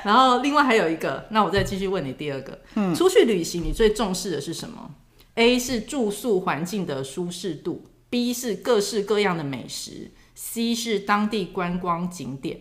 [0.05, 4.95] 然后另外还有一个，那我再继续问你第二个，嗯，出去旅行你最重视的是什么
[5.35, 12.61] ？A 是住宿环境的舒适度，B 是各式各样的美食，C 是当地观光景点，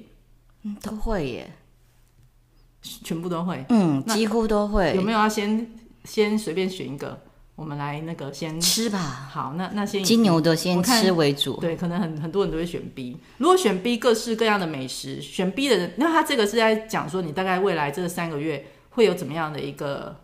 [0.64, 1.52] 嗯，都会耶。
[2.84, 4.94] 全部都会，嗯，几乎都会。
[4.96, 5.72] 有没有要先
[6.04, 7.20] 先随便选一个？
[7.56, 8.98] 我们来那个先吃吧。
[9.00, 11.58] 好，那那先金牛的先吃为主。
[11.62, 13.16] 对，可能很很多人都会选 B。
[13.38, 20.20] 如果选 B，各式各样的美食，选 B 的人，那他这个是在讲说你大概未来这三个月会有怎么样的一个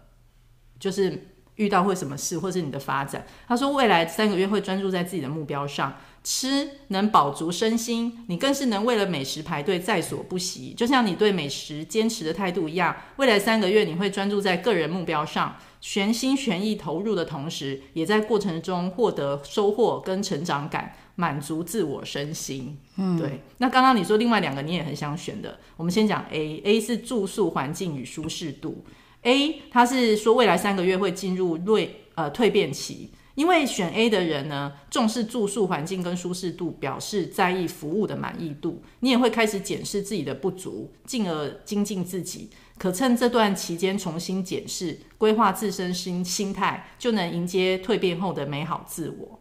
[0.80, 3.24] 就是遇到会什么事，或是你的发展。
[3.48, 5.94] 他说，未来三个月会专注在自己的目标上，
[6.32, 10.76] 吃能饱足身心，你更是能为了美食排队在所不惜。
[10.78, 22.78] 就像你对美食坚持的态度一样，未来三个月你会专注在个人目标上，全心全意投入的同时，也在过程中获得收获跟成长感，满足自我身心。
[22.98, 23.42] 嗯，对。
[23.58, 28.86] 那刚刚你说另外两个你也很想选的，我们先讲 A，A 是住宿环境与舒适度。
[29.24, 33.10] A，它是说未来三个月会进入蜕呃蜕变期，
[33.40, 38.84] 因为选 A 的人呢，重视住宿环境跟舒适度，表示在意服务的满意度。
[39.00, 42.50] 你也会开始检视自己的不足，进而精进自己。
[42.78, 49.40] 可趁这段期间重新检视、规划自身心心态，就能迎接蜕变后的美好自我。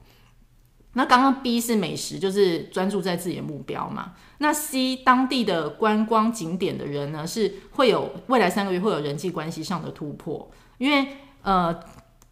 [0.93, 4.15] 那刚刚 B 是美食，就是专注在自己的目标嘛。
[4.39, 11.77] 那 C 当地的观光景点的人呢，是会有未来三个月会有人际关系上的突破，因为呃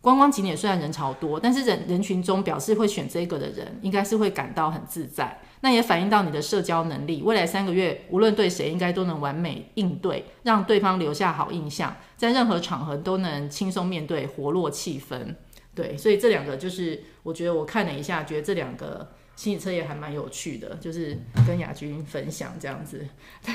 [0.06, 5.36] 观光景点虽然人潮多，但是人人群中表示会选这个的人，应该是会感到很自在。
[5.62, 15.34] 那也反映到你的社交能力，未来三个月无论对谁，应该都能完美应对，让对方留下好印象，在任何场合都能轻松面对，活络气氛。
[15.74, 19.10] 对，所以这两个就是我觉得我看了一下，觉得这两个。
[19.34, 21.14] 心理测验还蛮有趣的，就是
[21.46, 23.06] 跟雅君分享这样子。
[23.44, 23.52] 对，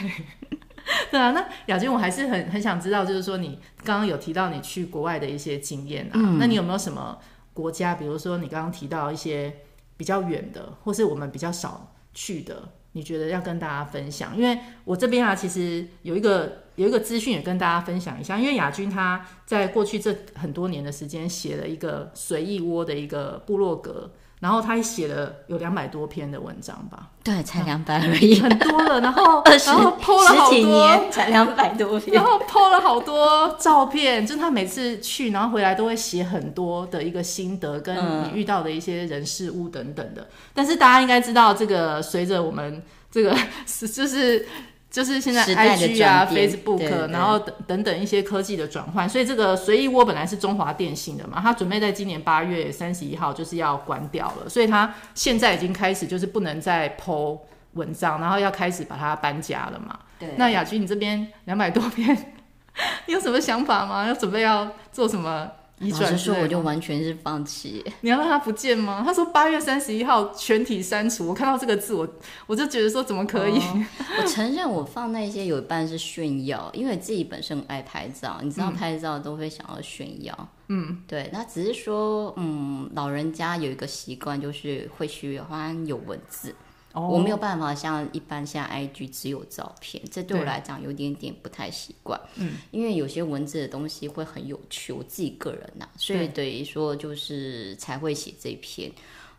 [1.12, 1.32] 对啊。
[1.32, 7.18] 那雅君，我还是很很想知道，就是说你刚刚有提到你去国外的一些经验啊，嗯、那你有没有什么
[7.54, 9.54] 国家，比如说你刚刚提到一些
[9.98, 14.36] 比较远的，或是我们比较少去的，你觉得要跟大家分享？
[14.38, 24.12] 因为我这边啊，其实有一个有一个资讯也跟大家分享一下，因为雅君他在过去这很多年的时间写了一个随意窝的一个部落格。
[24.42, 27.08] 然后他写了有两百多篇的文章吧？
[27.24, 29.00] 对，才两百而已，很多了。
[29.00, 32.16] 然后， 然后 po 了好多，才两百多篇。
[32.16, 40.24] 然后 po 了好多照片，就是他每次去，然后回来都会写很多的一个心得，跟你遇到的一些人事物等等的。
[40.24, 44.48] 嗯、但是大家应该知道，这个随着我们这个是 就是。
[44.92, 57.40] 就是现在 IG 啊，Facebook，对对然后等等等一些科技的转换，所以这个随意窝本来是中华电信的嘛，它准备在今年八月三十一号就是要关掉了，所以它现在已经开始就是不能再 po
[57.76, 59.98] 文章，然后要开始把它搬家了嘛。
[60.20, 62.14] 对，那雅君你这边两百多篇，
[63.08, 64.06] 你有什么想法吗？
[64.06, 65.50] 要准备要做什么？
[65.90, 67.84] 老实说，我就完全是放弃。
[68.02, 69.02] 你要让他不见吗？
[69.04, 71.28] 他说八月三十一号全体删除。
[71.28, 72.08] 我看到这个字，我
[72.46, 73.58] 我就觉得说怎么可以？
[73.58, 73.86] 哦、
[74.22, 80.50] 我承认我放那些有一半是炫耀，因为自己本身很爱拍照，你知道拍照都会想要炫耀。
[80.68, 81.30] 嗯，对。
[81.34, 86.54] 那只是说，嗯，老人家有一个习惯，就是会喜欢有文字。
[86.94, 92.20] Oh, 我没有办法像一般像 IG 只有照片，这对我来讲有点点不太习惯。
[92.36, 98.92] 嗯，因为有些文字的东西会很有趣，我自己个人呐、啊，所以等于说就是才会写这篇。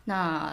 [0.05, 0.51] 那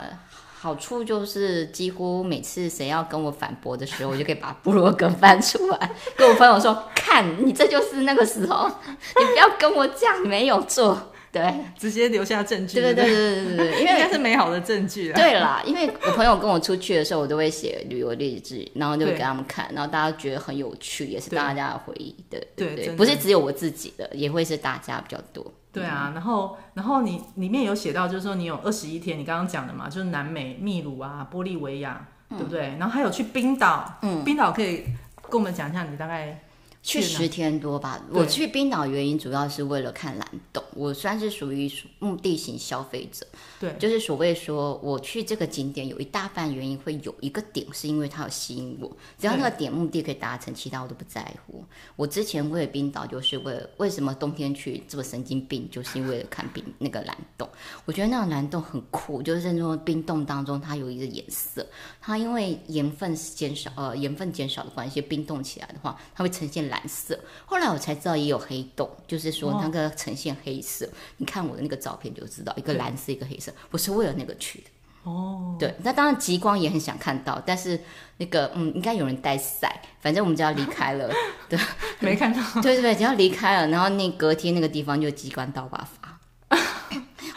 [0.59, 12.81] 好处就是几乎每次谁要跟我反驳的时候，我就可以把部落格翻出来， 跟我朋友说：“看你这就是那个时候，你不要跟我讲你没有做。”对，直接留下证据。
[12.81, 15.13] 对对对对对对，因为应该是美好的证据。
[15.13, 22.13] 对啦，因为我朋友跟我出去的时候，我都会写旅游日志，然后就给他们看，然后大家觉得很有趣，也是大家的回忆。
[22.29, 25.53] 对对对，不是只有我自己的，也会是大家比较多。
[25.73, 32.77] 对啊，然后然后你里面有写到，就是说你有二十一天，你刚刚讲的嘛，就是南美、秘鲁啊、玻利维亚，对不对？
[32.79, 34.85] 然后还有去冰岛，嗯，冰岛可以
[35.29, 36.43] 跟我们讲一下你大概。
[36.83, 38.03] 去十天多吧。
[38.11, 40.63] 我去冰岛原因主要是为了看蓝洞。
[40.75, 43.27] 我算是属于目的型消费者，
[43.59, 51.65] 对，就是所谓说我去这个景点有一大半原因会有一个点是因为它有吸引我，只要那个点目的可以达成，其他我都不在乎。
[51.97, 57.47] 我之前为了冰岛就是为了为什么冬天去这么神经病，就是因为了看冰那个蓝洞。
[57.85, 61.67] 我觉得那个蓝洞很酷，就是在那种冰洞当中它有一个颜色，
[62.01, 66.70] 它因为盐分减少呃盐分减少的关系，冰冻起来的话，它会呈现。
[66.71, 70.87] 蓝色，后来我才知道也有黑洞，就是说那个呈现黑色。
[70.87, 74.65] 哦、你看我的那个照片就知道，一个蓝色，一个黑色，我是为了那个去的。
[75.03, 77.81] 哦，对，那当然极光也很想看到，但是
[78.19, 81.11] 那个嗯，应该有人带伞，反正我们就要离开了。
[81.49, 81.59] 对，
[82.01, 82.41] 没看到。
[82.61, 86.21] 对 对对，只要离开了，然后那隔天那个地方就机关刀把发，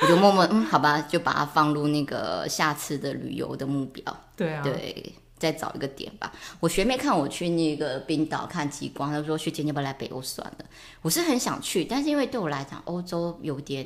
[0.02, 4.04] 我就默默嗯，好吧，就把它放入那个下次的旅游的目标。
[4.36, 5.14] 对啊，对。
[5.44, 6.32] 再找一个点吧。
[6.62, 10.66] 我学妹看我去那个冰岛看极光，她说去今天要不要来北欧算了。
[11.02, 13.86] 我是很想去，但是因为对我来讲，欧洲有点，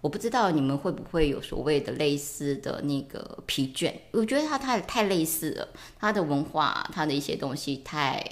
[0.00, 3.92] 我不知道你们会不会有所谓的类似的那个疲倦。
[4.12, 5.68] 我觉得它太太类似了，
[5.98, 8.24] 它的文化，它的一些东西太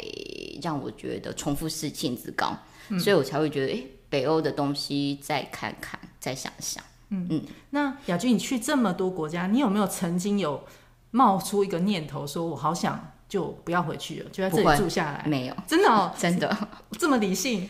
[0.63, 2.57] 让我觉得重复性质高，
[2.89, 6.83] 嗯、所以我才会觉得，诶，北欧的东西再看看，再想想。
[7.11, 7.43] 嗯嗯。
[7.71, 10.63] 那雅君，你去这么多国家，你有没有曾经有
[11.11, 15.25] 冒出一个念头，说我好想就不要回去了，就在这里住下来？
[15.27, 16.69] 没有，真的哦， 真的。
[16.99, 17.69] 这么理性。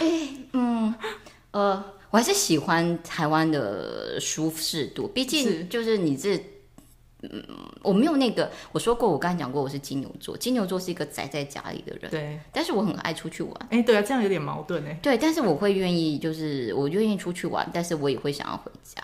[0.00, 0.94] 哎、欸，嗯，
[1.52, 6.42] 呃，我还是喜欢台湾的舒适度，毕竟就是你这。
[7.24, 7.40] 嗯，
[7.82, 19.00] 我没有那个，我说过，我刚才讲过，我是金牛座，金牛座是一个宅在家里的人，对，但是我很爱出去玩，哎，对啊，这样有点矛盾哎，对，但是我会愿意，就是我愿意出去玩，但是我也会想要回家，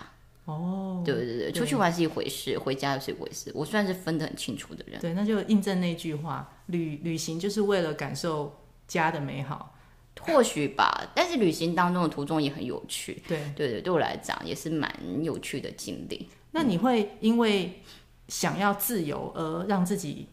[0.49, 9.75] 哦，对对对，对出去玩是一回事，回家又是一回事，我算是分得很清楚的人，对，那就印证那句话，旅旅行就是为了感受家的美好，
[10.21, 14.91] 或许吧，但是旅行当中的途中也很有趣，对对对，对我来讲也是蛮
[15.21, 17.81] 有趣的经历，那你会因为？
[18.29, 20.27] 想要自由而让自己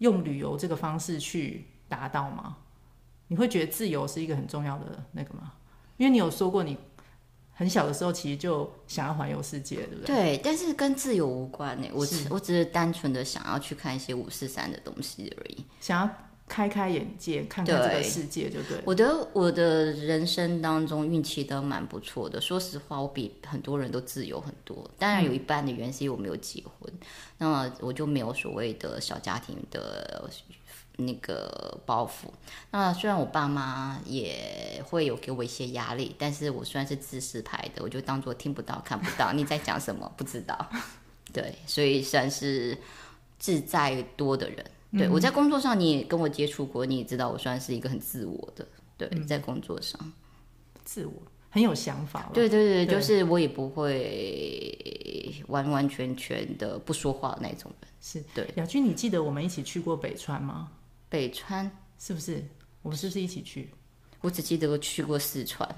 [0.00, 2.58] 用旅游这个方式去达到吗？
[3.28, 5.54] 你会觉得自由是一个很重要的那个吗？
[5.96, 6.76] 因为你有说过你
[7.58, 10.14] 很小的时候其实就想要环游世界，对不对？
[10.14, 11.88] 对，但是跟自由无关呢。
[11.92, 16.08] 我只我只是单纯的想要去看一些五四三的东西而已，想要。
[16.50, 18.78] 开开眼界，看看这个世界就对。
[18.78, 22.40] 对，我的我的人生当中运气都蛮不错的。
[22.40, 24.90] 说实话，我比很多人都自由很多。
[24.98, 27.06] 当然有一半的原因是因为我没有结婚，嗯、
[27.36, 30.30] 那么我就没有所谓的小家庭的
[30.98, 32.28] 那个包袱。
[32.70, 39.32] 那虽然我爸妈也会有给我一些压力，但是我虽然是自私派的，我就当做听不到、看不到。
[39.32, 40.12] 你在讲什么？
[40.16, 40.70] 不知道。
[41.32, 42.76] 对，所以算是
[43.38, 44.64] 自在多的人。
[44.92, 48.66] 对，我在工作上，你也跟我接触过，你也知道我算是一个很自我的。
[48.96, 50.00] 对，嗯、在工作上，
[50.84, 51.12] 自我
[51.50, 52.30] 很有想法。
[52.32, 57.90] 对对对，对就是我也不会完完全全的不说话的那种人。
[58.00, 58.48] 是对。
[58.56, 60.70] 雅君，你记得我们一起去过北川吗？
[61.08, 62.44] 北川是不是？
[62.82, 63.70] 我们是不是一起去？
[64.20, 65.68] 我只记得我去过四川。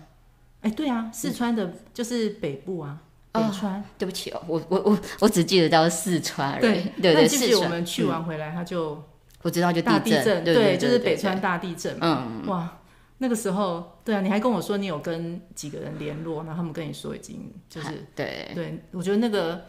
[0.61, 3.01] 哎，对啊，四川的就是北部啊。
[3.33, 6.61] 北川、哦，对不起哦，我我我我只记得到四川而已。
[6.61, 9.05] 对对对，是我们去完回来，他就、嗯、
[9.43, 11.97] 我知道就大地震，对，对，对，对，对，对，就是北川大地震。
[12.01, 12.81] 嗯，哇，
[13.19, 19.65] 那个时候，对啊，你还跟我说你有跟几个人联络，然后他们跟你说已经就是对对，我觉得那个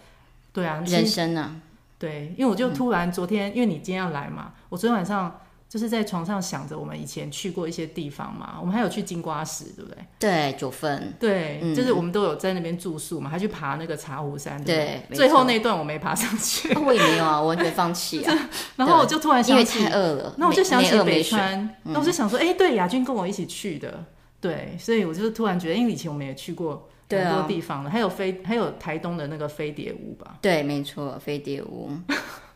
[0.52, 1.56] 对啊，人生啊，
[2.00, 5.41] 对，因为我就突然昨天，嗯、因为你今天要来嘛，我昨天晚上。
[5.72, 9.98] 就是在床上想着我们以前去过一些地方嘛，我们还有去金瓜石，对不对？
[10.20, 11.14] 对，九份。
[11.18, 14.62] 对、嗯，就是我们都有在那边住宿嘛，还去爬那个茶壶山。
[14.66, 16.78] 对，对，最后那段我没爬上去。
[16.78, 18.50] 我也没有啊，我完全放弃啊。
[18.76, 20.36] 然后我就突然想起，因为太饿了。
[20.38, 24.04] 那我就想起北川，那我就想说，哎、对，雅君跟我一起去的，
[24.42, 30.36] 对，所以我就突然觉得，因为以前我们也去过很多地方了，还有飞，还有台东的那个飞碟屋吧？
[30.42, 31.90] 对，没错，飞碟屋。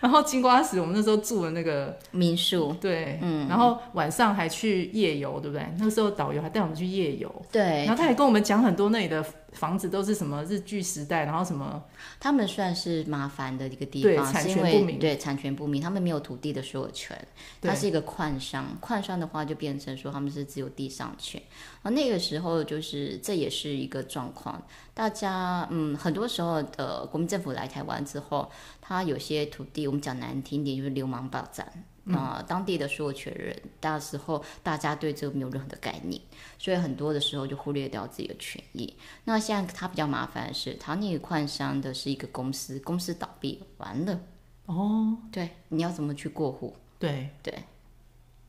[0.00, 5.66] 然后金瓜石，我们那时候住的那个民宿，对，嗯，然后晚上还去夜游，对不对？
[5.78, 11.82] 那个时候导游还带我们去夜游，对，然后他还跟我们讲很多那里的房子都是什么日据时代，然后什么，
[12.20, 17.16] 他们算是麻烦的一个地方，产权不明，对，产权不明，他们没有土地的所有权，
[17.60, 21.42] 它是一个矿商，矿商的话就变成说他们是只有地上权，
[21.82, 31.66] 而那个时候就是这也是一个状况，大家嗯，很多时候的国民政府来台湾之后，他有些土地，我们讲难听点就是流氓霸占。
[32.12, 36.20] 啊、呃，当地的所有权人，到时候大家对这个没有任何的概念，
[36.58, 38.94] 所以很多的时候就忽略掉自己的权益。
[39.24, 44.20] 那现在他比较麻烦的是，他那个矿山的是一个公司，公司倒闭完了。
[44.66, 46.76] 哦，对，你要怎么去过户？
[46.98, 47.54] 对对，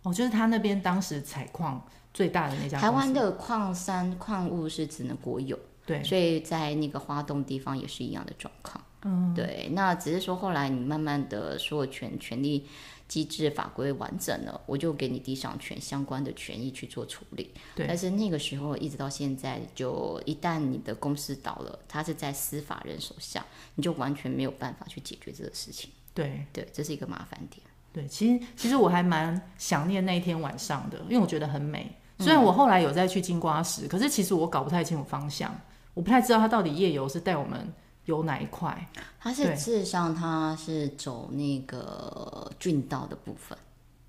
[0.03, 1.81] 哦，就是他那边当时采矿
[2.13, 2.79] 最大的那家。
[2.79, 8.83] 台湾的矿山矿物是只能国有，对，所以在那个花东地方也是一样的状况。
[9.03, 12.67] 嗯，对，那只是说后来你慢慢的所有权权利。
[13.09, 17.51] 机制法规完整了，我就给你地上权相关的权益去做处理。
[17.75, 23.43] 对，但是那个时候一直到现在，就一旦你的公司倒了，它是在司法人手下，
[23.75, 25.89] 你就完全没有办法去解决这个事情。
[26.13, 27.61] 对对，这是一个麻烦点。
[27.91, 31.91] 对，其实其实我还蛮想念那一天晚上的，因为我觉得很美。
[32.19, 35.59] 虽然我后来有再去金瓜石，可是其实我搞不太清楚方向，
[35.95, 37.73] 我不太知道他到底夜游是带我们。
[38.09, 38.89] 有哪一块？
[39.19, 43.55] 它是事实上，它是走那个郡道的部分。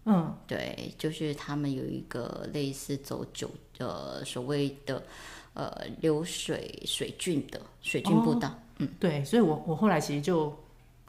[0.07, 5.03] 嗯，对，就是他们有一个类似走九呃所谓的
[5.53, 5.71] 呃
[6.01, 8.49] 流水水郡的水郡步道。
[8.49, 8.55] 哦。
[8.79, 10.51] 嗯，对，所以我我后来其实就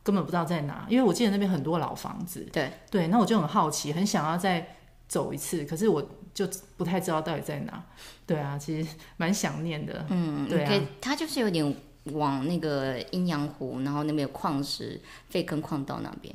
[0.03, 2.45] 根本不知道在哪，因为我记得那边很多老房子。
[2.51, 4.75] 对对，那我就很好奇，很想要再
[5.07, 7.81] 走一次，可是我就不太知道到底在哪。
[8.27, 10.05] 对啊，其实蛮想念的。
[10.09, 11.73] 嗯，对啊，它就是有点。
[12.05, 14.99] 往那个阴阳湖，然后那边有矿石、
[15.29, 16.33] 废坑矿道那边。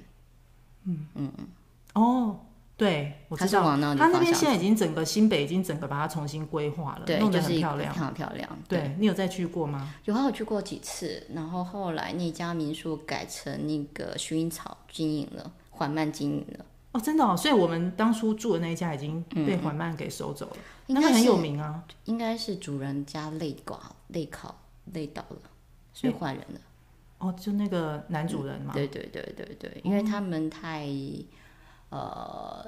[0.84, 1.46] 嗯嗯嗯。
[1.94, 2.40] 哦，
[2.76, 3.76] 对，我知道。
[3.96, 8.48] 他那边现在已经整个新北已经整个把它重新规划了，对，弄得很漂亮，漂亮。
[8.68, 9.94] 对，对你有再去过吗？
[10.04, 11.26] 有啊，我去过几次。
[11.34, 16.64] 然后后来那家民宿改成那个薰衣草经营了，缓慢经营了。
[16.92, 20.56] 哦，真的哦，所以我们当初住的那一家已经被缓慢给收走了。
[20.88, 24.54] 嗯、那个很有名啊，应该是主人家累挂、累考、
[24.92, 25.38] 累倒了，
[25.96, 26.60] 所以换人了。
[27.18, 28.72] 哦，就那个男主人嘛。
[28.72, 30.86] 嗯、对对对对对，因为他们太。
[31.88, 32.66] 呃，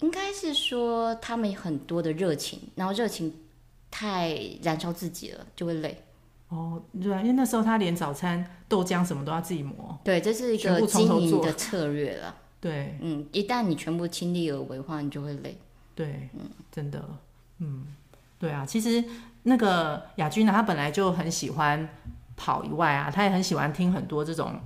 [0.00, 3.32] 应该是说他们很多的热情，然后热情
[3.92, 6.02] 太燃烧自己了，就会累。
[6.48, 9.96] 哦，对啊，因为那时候他连早餐豆浆什么都要自己磨。
[10.02, 12.34] 对，这是一个经营的策略了。
[12.60, 15.56] 对，嗯，一旦你全部亲力而为的话，你就会累。
[15.94, 17.08] 对，嗯，真的，
[17.58, 17.86] 嗯，
[18.36, 19.02] 对啊，其实
[19.48, 21.88] 那个雅君呢，他本来就很喜欢
[22.36, 24.60] 跑以外啊，他也很喜欢听很多这种。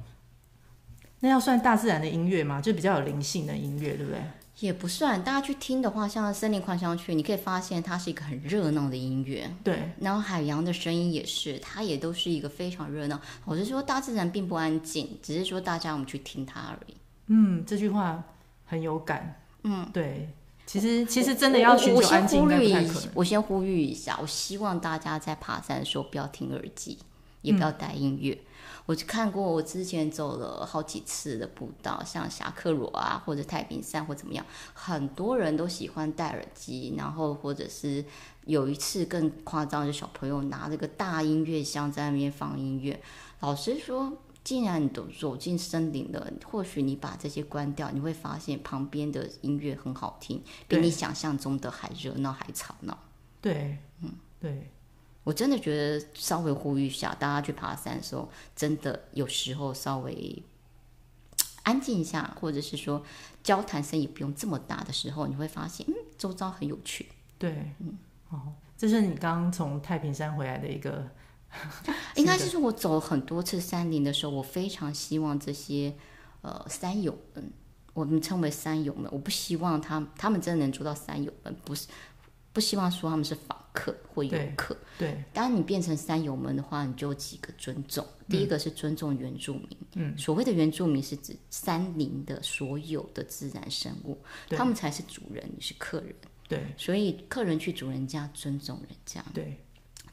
[1.20, 2.62] 那要算大自然的音乐吗？
[2.62, 4.22] 就比较有灵性的音乐，对不对？
[4.60, 9.50] 也不算，大家去听的话，像森林狂想曲，你可以发现它是一个很热闹的音乐。
[9.62, 13.20] 对，然后海洋的声音也是，它也都是一个非常热闹。
[13.44, 16.96] 我是说，大自然并不安静，只是说大家我们去听它而已。
[17.26, 18.22] 嗯，这句话
[18.64, 19.42] 很有感。
[19.62, 20.28] 嗯，对，
[20.70, 23.08] 其实其实真的要寻求安静，应该不太可能。
[23.14, 26.96] 我先呼吁一下，我希望大家在爬山的时候不要听耳机，
[27.42, 28.32] 也不要带音乐。
[28.34, 28.46] 嗯
[28.86, 34.44] 我就看过，我之前走了好几次的步道，像侠客罗啊，或者太平山或怎么样，
[34.74, 38.04] 很多人都喜欢戴耳机，然后或者是
[38.46, 43.00] 有一次更夸张，就小朋友拿这个大音乐箱在那边放音乐。
[43.40, 44.12] 老实说，
[44.42, 52.98] 既然你都走进森林了，或许你把这些关掉，你会发现旁边的音乐很好听，比你想象中的还热闹还吵闹。
[53.40, 54.70] 对，嗯，对。
[55.22, 60.42] 我真的觉得稍微呼吁一下，大家去爬山的时候，真的有时候稍微
[61.62, 63.04] 安静一下，或者是说
[63.42, 67.06] 交谈声也不用这么大的时候，你会发现，嗯，周遭很有趣。
[67.38, 67.98] 对，嗯，
[68.30, 71.06] 哦，这是你刚刚从太平山回来的一个，
[72.16, 75.94] 应该是说我走了很多次山林的时候，我非常希望这些
[76.42, 77.52] 呃山友们，
[77.94, 81.88] 我们称为山友们，我不希望他他们真的能做到山友们，不是。
[82.52, 84.76] 不希望说他们是访客或游客。
[84.98, 88.04] 对，当你变成山友们的话，你就有几个尊重。
[88.28, 89.68] 第一个是尊重原住民。
[89.94, 96.12] 嗯，所谓的原住民是指山林的所有的自然生物，他们才是主人，你是客人。
[96.48, 99.24] 对，所以客人去主人家尊重人家。
[99.32, 99.56] 对。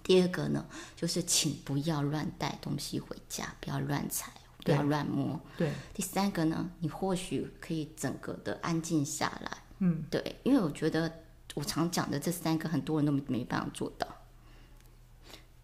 [0.07, 4.31] 第二个呢，就是请不要乱带东西回家，不要乱踩，
[4.63, 5.39] 不要乱摸。
[5.55, 5.71] 对。
[5.93, 9.51] 第三个呢，你或许可以整个的安静下来。
[9.77, 11.11] 嗯，对，因为我觉得。
[11.55, 14.07] 我常讲的这三个，很多人都没办法做到，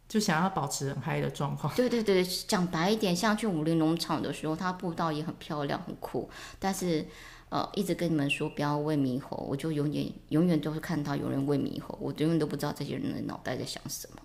[0.09, 1.71] 就想要保持很嗨的状况。
[1.77, 6.27] 对对对，讲白一点，像去武林农场的时候，它步道也很漂亮、很酷，
[6.57, 7.05] 但是
[7.49, 14.21] 呃，一直跟你们说不要喂猕猴，我就永远永远都会看到有人喂猕猴，我永远都不知道这些人的脑袋在想什么。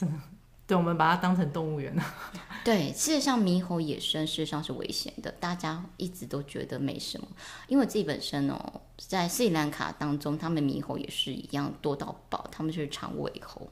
[0.00, 0.18] 真的。
[0.66, 2.04] 对，我们把它当成动物园了。
[2.64, 5.30] 对，事实上猕猴野生，事实上是危险的。
[5.32, 7.26] 大家一直都觉得没什么，
[7.66, 13.68] 因为自己本身哦，在斯里兰卡当中，他们猕猴也是一样多到爆，他们是长尾猴，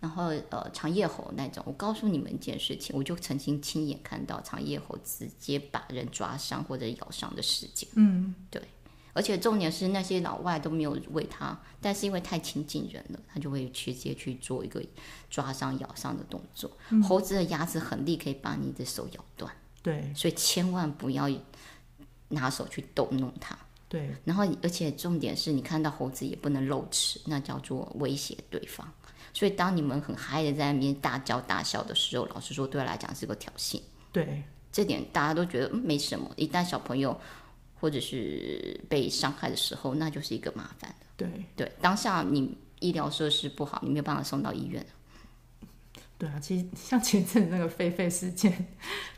[0.00, 1.62] 然后呃长叶猴那种。
[1.66, 7.86] 我告诉你们一件事情，我就曾经亲眼看到长叶猴直接把人抓伤或者咬伤的事件。
[7.94, 8.62] 嗯，对。
[9.12, 14.84] 而且重点是那些老外都没有喂它，但是因为太亲近人了，他就会直接去做一个
[15.28, 16.70] 抓伤、咬伤的动作。
[16.90, 19.52] 嗯、猴子的牙齿很利，可以把你的手咬断。
[19.82, 21.28] 对，所以千万不要
[22.28, 23.56] 拿手去逗弄它。
[23.88, 28.86] 对，然后而且重点是你看到猴子也不能露齿，那叫做威胁对方。
[29.32, 33.80] 所以当你们很嗨的在那边大叫大笑的时候，老实说对他来讲是个挑衅。
[34.12, 36.30] 对，这点大家都觉得嗯没什么。
[36.36, 37.18] 一旦小朋友
[37.80, 40.94] 或者是被伤害的时候，那就是一个麻烦。
[41.16, 44.84] 对对，当下你医疗设施不好，你没有办法送到医院。
[46.16, 48.66] 对啊，其实像前阵那个狒狒事件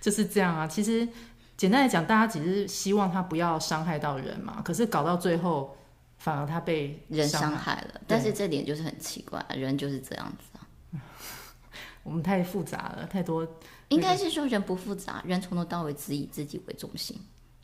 [0.01, 0.67] 就是这样啊。
[0.67, 1.09] 其实
[1.57, 4.61] 简单来讲，大家只是希望他不要伤害到人嘛。
[4.63, 5.77] 可是搞到最后，
[6.19, 8.01] 反而他被人伤害了。
[8.07, 10.69] 但是这点就是很奇怪，人就是这样子啊。
[12.03, 13.47] 我们太复杂了，太多。
[13.89, 17.19] 应该是说人不复杂，人从头到尾只以自己为中心。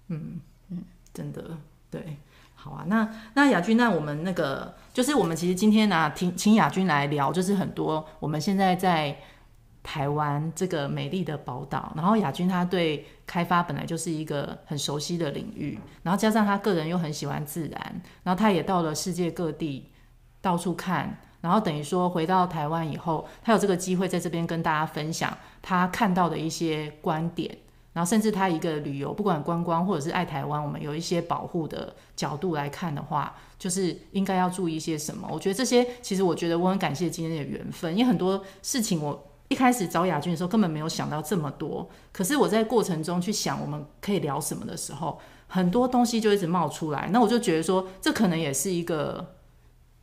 [0.08, 0.40] 嗯。
[0.70, 1.42] 嗯，真的
[1.90, 2.16] 对，
[2.54, 2.84] 好啊。
[2.88, 9.16] 那那雅君，那我们那个就是我们其实今天呢、啊，听请雅君来聊，就是很多我们现在在
[9.82, 19.88] 台湾这个美丽的宝岛，然后雅君他对开发本来就是一个很熟悉的领域，然后加上他个人又很喜欢自然，然后他也到了世界各地
[20.40, 27.56] 到处看，然后等于说回到台湾以后，他有这个机会在这边跟大家分享他看到的一些观点。
[27.96, 35.26] 然后甚至他一个旅游，不管观光或者是爱台湾，我们有一些保护的角度来看的话，就是应该要注意一些什么？
[35.32, 49.36] 我觉得这些其实我觉得我很感谢今天的缘分，因为很多事情我一开始找雅君的时候根本没有想到这么多，可是我在过程中去想我们可以聊什么的时候，很多东西就一直冒出来，那我就觉得说这可能也是一个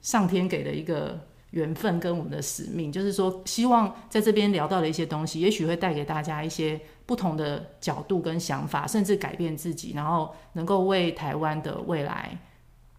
[0.01, 1.27] 上天给的一个。
[1.53, 12.35] 缘分跟我们的使命，就是说，希望在这边聊到的一些东西，也许会带给大家一些不同的角度跟想法，甚至改变自己，然后能够为台湾的未来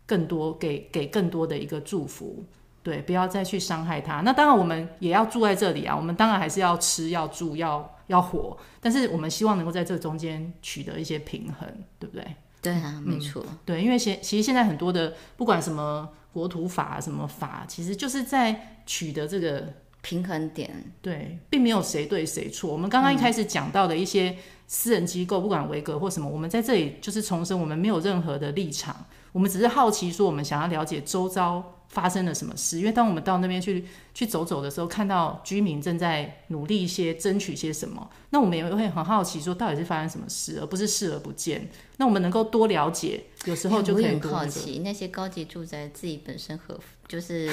[0.07, 2.45] 更多给给更多的一个祝福。
[2.85, 4.21] 对，不要再去伤害他。
[4.21, 12.25] 那当然，我们也要住在这里啊，我们当然还是要吃、要住、要要活，但是我们希望能够在这中间取得一些平衡，对不对？
[12.63, 13.45] 对啊，没错。
[13.45, 16.09] 嗯，对，因为现其实现在很多的不管什么。
[16.35, 19.73] 国土法什么法，其实就是在取得这个
[20.03, 20.93] 平衡点。
[21.01, 22.71] 对，并没有谁对谁错。
[22.71, 31.63] 我们刚刚一开始讲到的一些私人机构，不管维格或什么，我们在这里就是重申，我们没有任何的立场，我们只是好奇，说我们想要了解周遭。
[31.89, 32.79] 发生了什么事？
[32.79, 41.69] 因为当我们到那边去去走走的时候，看到居民正在努力一些争取些什么，那我们也会很好奇，说到底是发生什么事，而不是视而不见。
[41.97, 44.29] 那我们能够多了解，有时候就可以多、那个。
[44.29, 47.49] 很好奇那些高级住宅自己本身合，就 是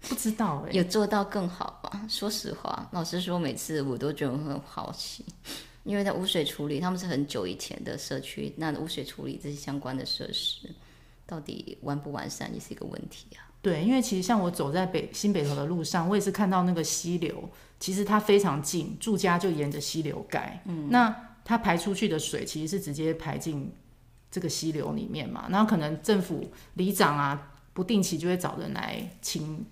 [0.00, 2.02] 不知道哎、欸，有做到更好吧？
[2.08, 5.24] 说实话，老实说，每次我都觉得很好奇，
[5.84, 10.68] 因为在污水处理，他们是很久以前的社区，那污水处理这些相关的设施。
[11.26, 13.48] 到底完不完善也是一个问题啊。
[13.60, 17.48] 对，因为其实像我走在北新北投的路上，我也是看到那个溪流，
[17.78, 20.60] 其实它非常近，住家就沿着溪流盖。
[20.66, 21.14] 嗯，那
[21.44, 23.72] 它排出去的水其实是直接排进
[24.30, 25.46] 这个溪流里面嘛。
[25.48, 29.64] 然后可能政府里长啊，不定期就会找人来清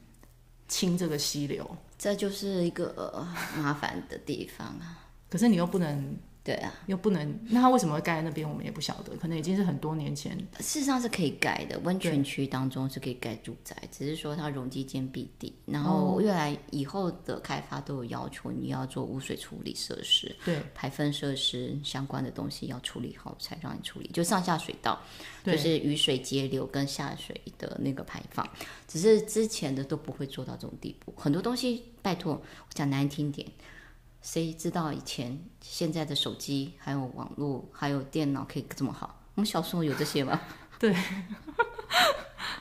[0.68, 3.26] 清这个溪流，这就是一个
[3.56, 5.08] 麻烦的地方啊。
[5.28, 6.16] 可是你又不能。
[6.42, 8.48] 对啊，又不能，那他为什么会盖在那边？
[8.48, 10.36] 我们也不晓得，可能已经是很多年前。
[10.60, 15.54] 事实上是可以盖的，温泉区当中是可以盖住宅，只是说它容积间壁地。
[15.66, 24.08] 然后越来以后的开发都有要求，你要做污水处理设施，对，排分设施相关的东西要处理好才让你处理。
[24.12, 24.98] 就上下水道，
[25.44, 28.48] 就是雨水截流跟下水的那个排放，
[28.88, 31.12] 只是之前的都不会做到这种地步。
[31.18, 33.46] 很多东西，拜托我讲难听点。
[34.22, 39.18] 谁知道以前现在的手机还有网络还有电脑可以这么好？
[39.34, 40.40] 我们小时候有这些吗？
[40.78, 40.94] 对，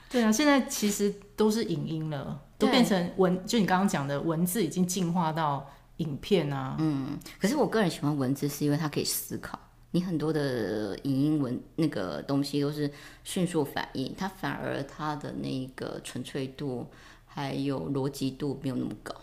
[0.09, 6.75] 对啊，现在其实都是影音了，都变成文，就你刚刚讲的文字已经进化到影片啊。
[6.79, 9.59] 嗯，可是我个人喜欢文字，是因为它可以思考。
[9.91, 12.91] 你很多的影音文那个东西都是
[13.23, 16.87] 迅速反应，它反而它的那个纯粹度
[17.25, 19.15] 还有逻辑度没有那么高。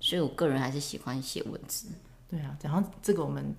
[0.00, 1.88] 所以，我个人还是喜欢写文字。
[2.30, 3.54] 对啊，然后这个我们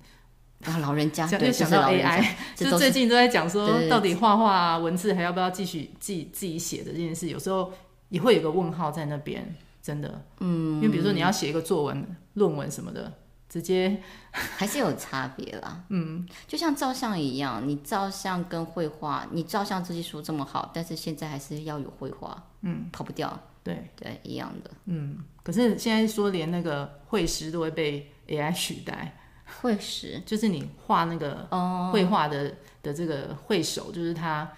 [0.64, 2.24] 啊，老人家就想到 AI，
[2.54, 7.72] 就最近都在讲说，到底画画啊，文字还要不要继续自己自己写的这件事，有时候
[8.10, 10.22] 也会有个问号在那边，真的。
[10.38, 13.12] 嗯，因为比如说你要写一个作文、论文什么的，
[13.48, 15.82] 直接 还是有差别啦。
[15.88, 23.36] 嗯，就像照相一样，你照相跟绘画，你照相技术这么好，但是现在还是要有绘画，嗯，跑不掉。
[23.62, 24.70] 对对，一样的。
[24.86, 29.16] 嗯，可是现在说连那个绘师都会被 AI 取代。
[29.60, 31.46] 绘师 就是你画那个
[31.92, 32.52] 绘画的、哦、
[32.82, 34.50] 的这个绘手，就是他。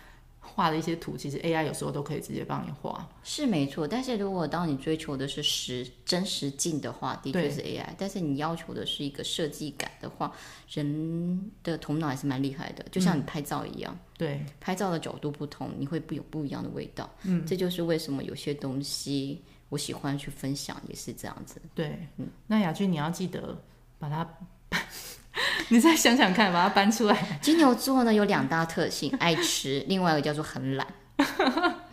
[0.45, 3.87] 画的一些图，其实 AI 有时候都可以直接帮你画，是没错。
[3.87, 7.87] 但是如果当你追求的是实真实境的话，的确是 AI。
[7.97, 10.31] 但是你要求的是一个设计感的话，
[10.69, 12.85] 人的头脑还是蛮厉害的。
[12.91, 17.11] 就像你拍照一样，嗯、对，拍照的角度不同，你会不有不一样的味道。
[17.25, 21.61] 嗯，这就是为什么有些东西我喜欢去分享，也是这样子。
[21.75, 23.61] 对，嗯，那雅君你要记得
[23.99, 24.25] 把它。
[25.69, 27.39] 你再想想看，把它搬出来。
[27.41, 30.87] 金牛座呢，有两大特性：爱吃，另外一个叫做很懒。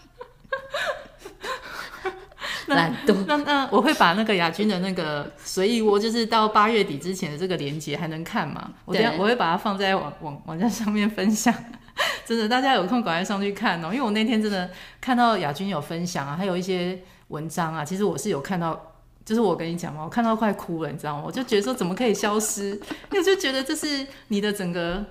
[2.75, 3.15] 懒惰。
[3.27, 8.71] 那那我会把那个雅君的那个随意窝，就是到八月底之前的这个连接还能看吗？
[8.85, 11.53] 我等下我会把它放在网网网站上面分享。
[12.25, 14.69] 真的，大家有空赶快上去看哦，因为我那天真的
[15.01, 18.85] 看到雅君有分享啊，还有一些文章啊，其实我是有看到。
[19.25, 21.23] 就是我跟你讲嘛，我看到快哭了，你知道吗？
[21.23, 22.71] 我就觉得说怎么可以消失？
[22.71, 25.05] 因为我就觉得这是你的整个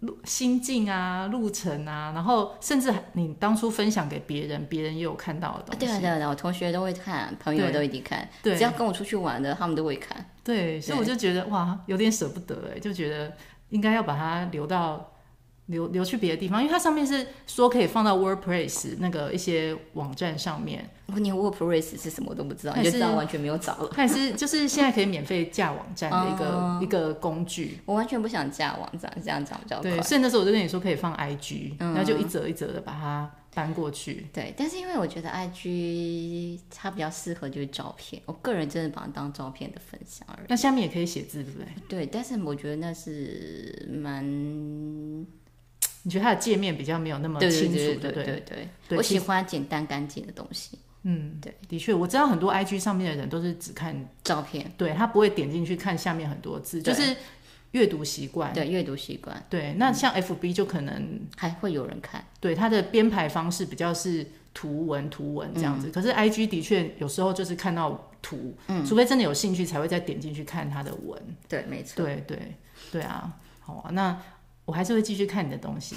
[0.00, 5.86] 路心境啊、路程啊，然后甚至你当初分享给别人，别人也有看到的东西。
[5.86, 10.24] 对啊，对啊，我同学都会看，朋友都一定看，对，只要跟我出去玩的，他们都会看。
[10.42, 13.32] 对，所以我就觉得哇，有点舍不得哎，就觉得
[13.70, 15.13] 应该要把它留到
[15.66, 20.90] 流流去别的地方，因为它上面是说可以放到 WordPress 那个一些网站上面。
[21.06, 23.90] 我连 WordPress 是什么都不知道，你就知道完全没有找了。
[23.92, 27.78] 它也是就是现在可以免费架网站的一个、嗯、一个工具。
[27.84, 29.90] 我完全不想架网站，这样讲比较快。
[29.90, 34.26] 对，所以那时候我就跟你说可以放 IG，、嗯、然后就一折一折的把它搬过去。
[34.32, 40.46] 对，但是因为我觉得 IG 它比较适合就是照片，我个人真的把它当照片的分享而已。
[40.48, 41.66] 那下面也可以写字，对不对？
[41.86, 44.24] 对，但是我觉得那是蛮。
[46.04, 48.96] 你觉得它的界面比较没有那么清楚，对对对对对。
[48.96, 50.78] 我喜欢简单干净的东西。
[51.06, 57.14] 嗯，对，的确，我知道很多 IG 上面的人都是只看照片，对，他不会点进去看下面很多字，就是
[57.72, 58.52] 阅读习惯。
[58.54, 59.44] 对，阅读习惯。
[59.50, 65.90] 对，那像 FB 就可能还会有人看，对，它的编排方式比较是图文图文这样子。
[65.90, 71.20] 可是 IG 的确有时候就是看到图，嗯，除非真的有兴趣才会再点进去看它的文。
[71.46, 72.02] 对，没错。
[72.02, 72.54] 对对
[72.90, 73.30] 对啊，
[73.60, 74.18] 好啊，那。
[74.64, 75.96] 我还是会继续看你的东西，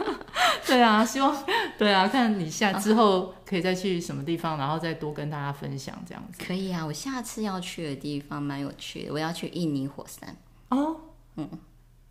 [0.66, 1.44] 对啊，希望
[1.76, 6.42] 对啊，看你下之后可以再去什么地方，然后再多跟大家分享这样子。
[6.44, 10.36] 可以啊，我下次要去的地方蛮有趣的，我要去印尼火山。
[10.68, 10.96] 哦，
[11.36, 11.48] 嗯，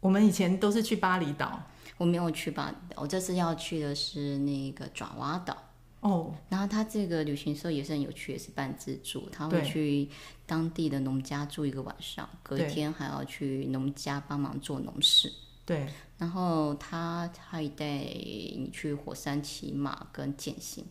[0.01, 1.61] 我们以前都是去巴厘岛，
[1.97, 5.55] 我没有去巴厘岛，我这次要去的是那个爪哇岛。
[6.01, 10.09] 哦，然后他这个旅行社也是很有趣，也是半自助，他会去
[10.45, 15.31] 当地的农家住一个晚上，隔天还要去农家帮忙做农事。
[15.69, 20.83] 对，然后他还带你去火山骑马跟健行，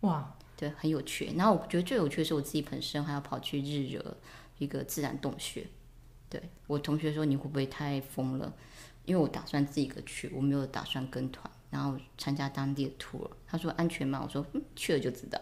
[0.00, 1.32] 哇，对，很有趣。
[1.34, 4.14] 然后我觉得最有趣的是我自己本身还要跑去日惹
[4.58, 5.66] 一个自然洞穴。
[6.28, 8.52] 对，我同学说，你会不会太疯了？
[9.06, 13.30] 因为我打算自己一个去，我没有打算跟团，然后参加当地的 tour。
[13.46, 14.20] 他说安全吗？
[14.22, 15.40] 我说嗯，去了就知道。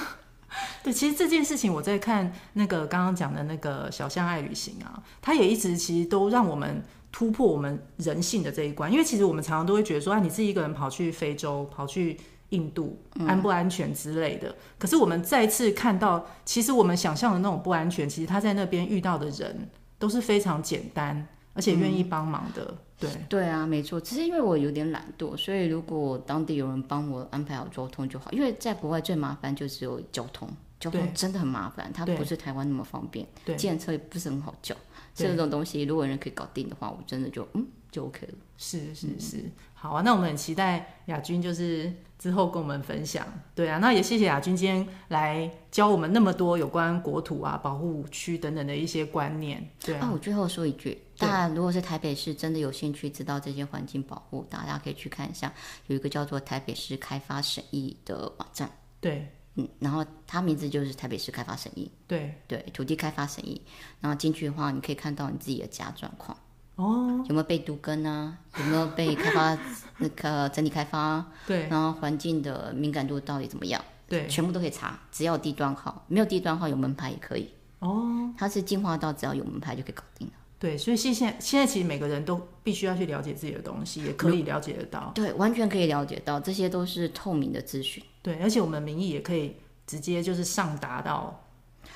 [0.82, 6.82] 对，其实这件事情我在看那个刚刚讲的那个小象爱旅行啊，他也一直其实都让我们。
[7.16, 12.14] 突破我们人性的这一关，因为其实我们常常都会觉得说，啊，你自己一个人跑去非洲、跑去
[12.50, 14.50] 印度，安不安全之类的。
[14.50, 14.54] 嗯。
[14.78, 19.66] 可是我们再次看到，其实我们想象的那种不安全，其实他在那边遇到的人
[19.98, 22.66] 都是非常简单，而且愿意帮忙的。
[22.68, 22.76] 嗯。
[22.98, 23.98] 对，对啊，没错。
[23.98, 28.30] 只是因为我有点懒惰，所以如果当地有人帮我安排好交通就好。
[28.30, 30.46] 因为在国外最麻烦就只有交通，
[30.78, 34.76] 交通真的很麻烦，它不是台湾那么方便，对，计程车也不是很好叫。
[35.16, 38.34] 这种东西，如果有人可以搞定的话，我真的就嗯就 OK 了。
[38.58, 43.26] 是是是，好啊，那我们很期待亚军就是之后跟我们分享。
[43.54, 49.66] 对啊，那也谢谢亚军今天来教我们那么多有关国土啊、保护区等等的一些观念。
[49.84, 55.52] 对啊，啊我最后说一句，大家如果是台北市真的有兴趣知道这些环境保护，大家可以去看一下，
[55.88, 58.70] 有一个叫做台北市开发审议的网站。
[59.00, 59.30] 对。
[59.56, 63.60] 嗯，然后它名字就是台北市开发审议，对对，土地开发审议。
[64.00, 66.36] 然后进去的话，你可以看到你自己的家状况，
[66.76, 68.36] 哦，有没有被都更啊？
[68.58, 69.58] 有没有被开发
[69.98, 71.24] 那个整体开发？
[71.46, 73.82] 对，然后环境的敏感度到底怎么样？
[74.06, 77.50] 对，全部都可以查，只要有地段号，没有地段号有门牌也可以。
[77.78, 80.34] 哦，它是进化到只要有门牌就可以搞定了。
[80.58, 85.12] 对，所以现现现在其实每个人都必须要去了解自己的东西，也可以了解得到。
[85.14, 88.02] 对，完全可以了解到，这些都是透明的资讯。
[88.26, 89.54] 对，而且我们民意也可以。
[89.86, 91.46] 直接就是上达到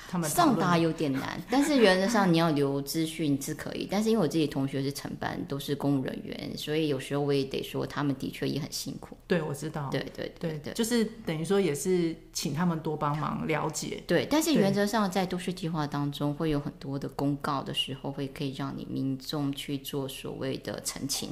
[0.07, 3.85] 他们上达有点难，但是原则上你要留资讯是可以。
[3.91, 9.17] 但是因为我自己同学是承办，都是公务人员，所以有时候我也得说，他们的确也很辛苦。
[9.27, 9.89] 对，我知道。
[9.89, 14.01] 对对对对，就是等于说也是请他们多帮忙了解。
[14.07, 21.29] 对，但是原则上在都市计划当中会有很多的公告的时候，会可以让你民众去做所谓的澄清，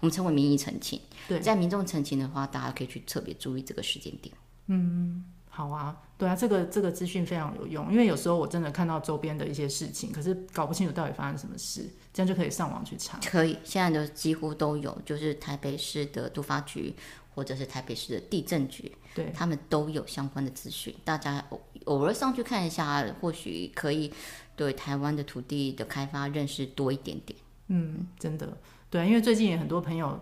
[0.00, 1.00] 我们称为民意澄清。
[1.26, 4.34] 对，在民众澄清的话，大家可以去特别注意这个时间点。
[4.72, 5.24] 嗯。
[5.54, 13.20] 好啊，对啊，这个这个资讯非常有用，因为有时候我真的看到周边的一些事情，可是搞不清楚到底发生什么事，这样就可以上网去查。
[13.26, 16.94] 可以，现在都几乎都有，就是台北市的都发局
[17.34, 24.10] 或者是台北市的地震局，对，他们都有相关的资讯，大家偶偶尔上去看一下，或许可以
[24.56, 27.38] 对台湾的土地的开发认识多一点点。
[27.66, 28.56] 嗯，真的，
[28.88, 30.18] 对，因为最近也很多朋友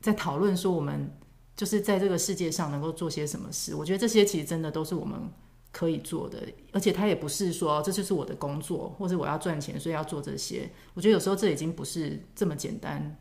[0.00, 1.08] 在讨论说我们。
[1.56, 5.18] 就是在这个世界上能够做些什么事，我觉得这些其实真的都是我们
[5.72, 6.42] 可以做的，
[6.72, 10.70] 而且他也不是说这就是我的工作，或者我要赚钱，所以要做这些。
[10.94, 13.16] 我觉得有时候这已经不是这么简单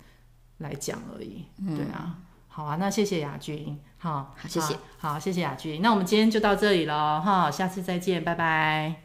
[0.58, 1.46] 来讲而已。
[1.60, 2.18] 嗯，对啊，
[2.48, 9.02] 好啊，那谢谢雅君，好，好，谢谢，好，好，谢谢雅君，那我们今天就到这里了，哈，下次再见，拜拜。